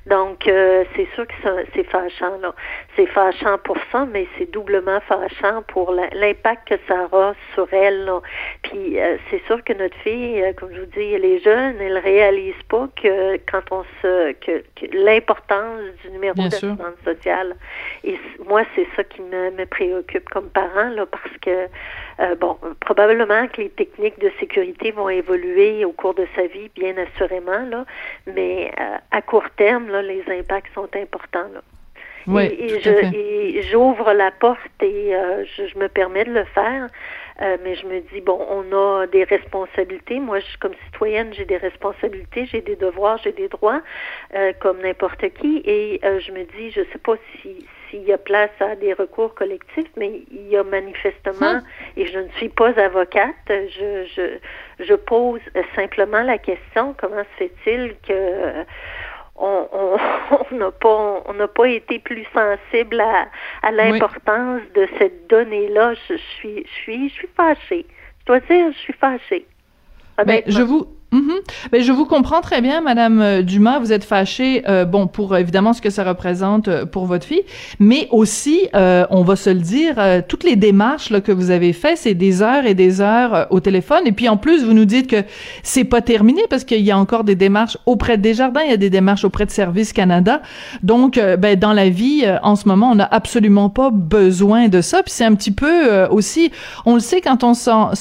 [0.06, 1.34] Donc, euh, c'est sûr que
[1.74, 2.54] c'est fâchant, là.
[2.96, 8.06] C'est fâchant pour ça, mais c'est doublement fâchant pour l'impact que ça aura sur elle,
[8.06, 8.22] là.
[8.64, 11.76] Puis, euh, c'est sûr que notre fille, euh, comme je vous dis, elle est jeune,
[11.82, 14.64] elle réalise pas que quand on se, que,
[14.94, 17.56] l'importance du numéro d'assurance sociale.
[18.04, 21.68] Et moi, c'est ça qui me, me préoccupe comme parent, là, parce que
[22.20, 26.70] euh, bon, probablement que les techniques de sécurité vont évoluer au cours de sa vie,
[26.76, 27.86] bien assurément, là,
[28.26, 31.50] mais euh, à court terme, là, les impacts sont importants.
[31.54, 31.62] Là.
[32.26, 36.88] Oui, et, j'ouvre la porte et euh, je, me permets de le faire,
[37.64, 40.20] mais je me dis bon, on a des responsabilités.
[40.20, 43.82] Moi, je, comme citoyenne, j'ai des responsabilités, j'ai des devoirs, j'ai des droits,
[44.60, 48.52] comme n'importe qui, et je me dis, je sais pas si s'il y a place
[48.60, 51.62] à des recours collectifs, mais il y a manifestement,
[51.96, 55.42] et je ne suis pas avocate, je, je, je pose
[55.76, 58.66] simplement la question, comment se fait-il que
[59.40, 59.98] on
[60.52, 63.28] n'a pas on n'a pas été plus sensible à,
[63.62, 65.94] à l'importance de cette donnée-là.
[66.10, 67.86] Je, suis je suis je suis fâchée.
[68.22, 69.46] Je dois dire, je suis fâchée.
[70.26, 71.70] Ben, je vous Mm-hmm.
[71.72, 73.80] Ben, je vous comprends très bien, Madame euh, Dumas.
[73.80, 77.44] Vous êtes fâchée, euh, bon, pour euh, évidemment ce que ça représente pour votre fille,
[77.80, 79.96] mais aussi, on va se le dire,
[80.28, 83.60] toutes les démarches là, que vous avez faites, c'est des heures et des heures au
[83.60, 84.02] téléphone.
[84.06, 85.24] Et puis en plus, vous nous dites que
[85.64, 88.74] c'est pas terminé parce qu'il y a encore des démarches auprès de Desjardins, il y
[88.74, 90.42] a des démarches auprès de Service Canada.
[90.84, 95.04] Donc, ben, dans la vie, en ce moment, on n'a absolument pas besoin de ça.
[95.04, 96.52] Puis c'est un petit peu aussi,
[96.86, 97.92] on le sait quand on s'en,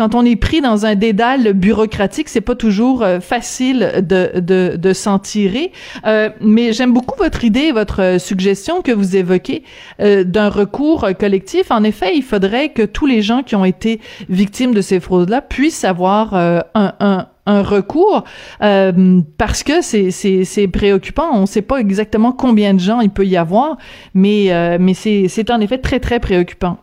[0.00, 4.76] quand on est pris dans un dédale bureaucratique, c'est pas toujours euh, facile de, de,
[4.78, 5.72] de s'en tirer.
[6.06, 9.62] Euh, mais j'aime beaucoup votre idée, votre suggestion que vous évoquez
[10.00, 11.70] euh, d'un recours collectif.
[11.70, 15.42] En effet, il faudrait que tous les gens qui ont été victimes de ces fraudes-là
[15.42, 18.24] puissent avoir un, un un recours
[18.62, 21.28] euh, parce que c'est c'est préoccupant.
[21.34, 23.76] On ne sait pas exactement combien de gens il peut y avoir,
[24.14, 26.78] mais mais c'est c'est en effet très très préoccupant.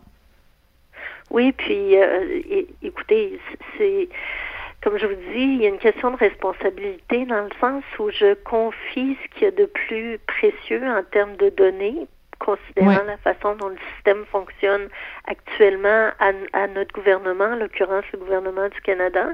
[1.30, 2.42] Oui, puis euh,
[2.82, 3.40] écoutez,
[3.78, 4.10] c'est
[4.82, 8.10] comme je vous dis, il y a une question de responsabilité dans le sens où
[8.12, 12.08] je confie ce qu'il y a de plus précieux en termes de données
[12.40, 14.88] considérant la façon dont le système fonctionne
[15.26, 19.30] actuellement à, notre gouvernement, en l'occurrence le gouvernement du Canada.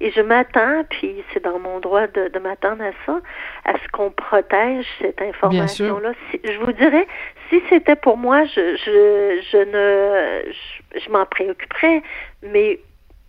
[0.00, 3.20] Et je m'attends, puis c'est dans mon droit de, de m'attendre à ça,
[3.64, 6.12] à ce qu'on protège cette information-là.
[6.44, 7.06] je vous dirais,
[7.48, 12.02] si c'était pour moi, je, je, je ne, je, m'en préoccuperais,
[12.42, 12.80] mais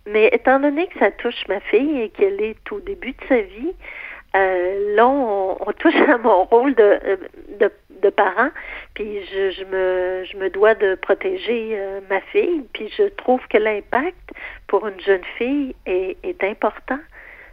[0.06, 3.42] mais étant donné que ça touche ma fille et qu'elle est au début de sa
[3.42, 3.74] vie,
[4.36, 7.18] Euh, là, on, touche à mon rôle de,
[7.58, 7.70] de,
[8.02, 8.50] de parent,
[8.98, 13.40] puis je, je, me, je me dois de protéger euh, ma fille, puis je trouve
[13.48, 14.32] que l'impact
[14.66, 16.98] pour une jeune fille est, est important.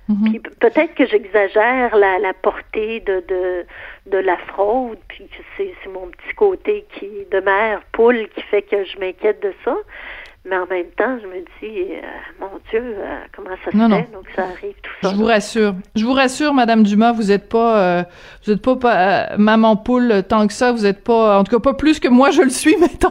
[0.10, 0.32] Mhm.
[0.32, 3.66] Puis peut-être que j'exagère la, la portée de, de,
[4.08, 8.42] de la fraude, puis que c'est, c'est mon petit côté qui de mère poule qui
[8.42, 9.76] fait que je m'inquiète de ça.
[10.48, 12.02] Mais en même temps, je me dis, euh,
[12.40, 14.14] mon Dieu, euh, comment ça se fait?
[14.14, 15.10] Donc ça arrive tout ça.
[15.10, 15.74] Je vous rassure.
[15.96, 18.04] Je vous rassure, Madame Dumas, vous êtes pas, euh,
[18.46, 20.72] vous êtes pas, pas maman poule tant que ça.
[20.72, 23.10] Vous êtes pas, en tout cas pas plus que moi je le suis, mettons.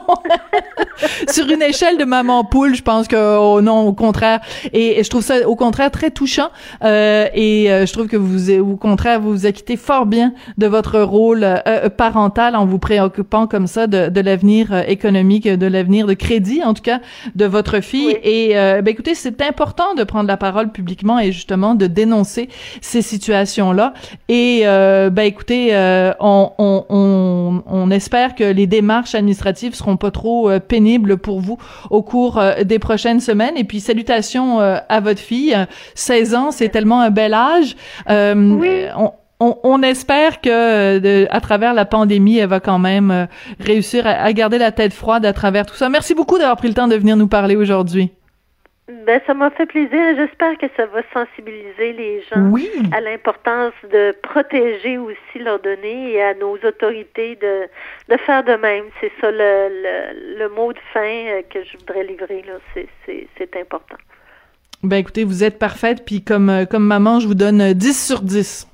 [1.28, 4.38] Sur une échelle de maman poule, je pense que oh, non, au contraire.
[4.72, 6.50] Et, je trouve ça au contraire très touchant.
[6.84, 11.44] et je trouve que vous, au contraire, vous vous acquittez fort bien de votre rôle
[11.98, 16.74] parental en vous préoccupant comme ça de, de l'avenir économique, de l'avenir de crédit, en
[16.74, 17.00] tout cas
[17.34, 18.16] de votre fille.
[18.22, 22.48] Et euh, ben écoutez, c'est important de prendre la parole publiquement et justement de dénoncer
[22.80, 23.94] ces situations-là.
[24.28, 29.96] Et euh, ben écoutez, euh, on, on, on, on, espère que les démarches administratives seront
[29.96, 31.58] pas trop euh, pénibles pour vous
[31.90, 33.56] au cours des prochaines semaines.
[33.56, 35.56] Et puis salutations à votre fille,
[35.94, 37.76] 16 ans, c'est tellement un bel âge.
[38.08, 38.86] oui.
[38.96, 43.26] On, on, espère que de, à travers la pandémie, elle va quand même euh,
[43.60, 45.88] réussir à, garder la tête froide à travers tout ça.
[45.88, 48.10] Merci beaucoup d'avoir pris le temps de venir nous parler aujourd'hui.
[49.06, 49.98] Ben, ça m'a fait plaisir.
[50.16, 52.52] J'espère que ça va sensibiliser les gens
[52.92, 57.62] à l'importance de protéger aussi leurs données et à nos autorités de,
[58.10, 58.84] de faire de même.
[59.00, 62.44] C'est ça le, le, mot de fin euh, que je voudrais livrer.
[62.46, 62.84] Là.
[63.06, 63.96] C'est, important.
[64.82, 68.20] Ben écoutez, vous êtes parfaite, puis comme, euh, comme maman, je vous donne 10 sur
[68.20, 68.68] 10.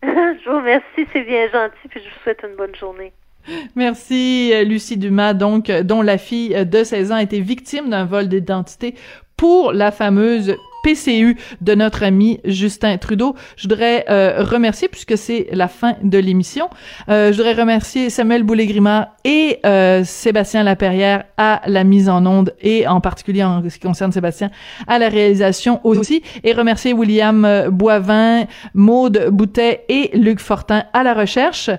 [0.02, 3.12] je vous remercie, c'est bien gentil, puis je vous souhaite une bonne journée.
[3.74, 7.90] Merci, euh, Lucie Dumas, donc, euh, dont la fille de 16 ans a été victime
[7.90, 8.94] d'un vol d'identité
[9.36, 13.34] pour la fameuse PCU de notre ami Justin Trudeau.
[13.56, 16.68] Je voudrais euh, remercier, puisque c'est la fin de l'émission,
[17.08, 22.54] euh, je voudrais remercier Samuel Boulay-Grimard et euh, Sébastien Laperrière à la mise en onde
[22.60, 24.50] et en particulier en ce qui concerne Sébastien
[24.86, 31.02] à la réalisation aussi et remercier William euh, Boivin, Maude Boutet et Luc Fortin à
[31.02, 31.70] la recherche.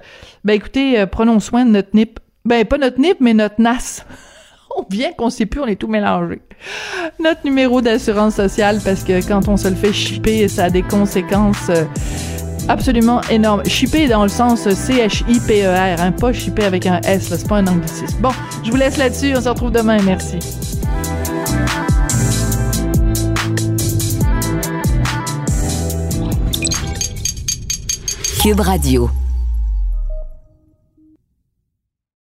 [0.43, 2.19] Ben écoutez, euh, prenons soin de notre NIP.
[2.45, 4.05] Ben pas notre NIP, mais notre NAS.
[4.77, 6.41] on vient qu'on sait plus, on est tout mélangé.
[7.19, 10.83] Notre numéro d'assurance sociale, parce que quand on se le fait chipper, ça a des
[10.83, 11.85] conséquences euh,
[12.67, 13.65] absolument énormes.
[13.65, 18.17] Chipper dans le sens C-H-I-P-E-R, hein, pas chipper avec un S, c'est pas un anglicisme.
[18.21, 18.31] Bon,
[18.63, 20.39] je vous laisse là-dessus, on se retrouve demain, merci.
[28.41, 29.09] Cube Radio.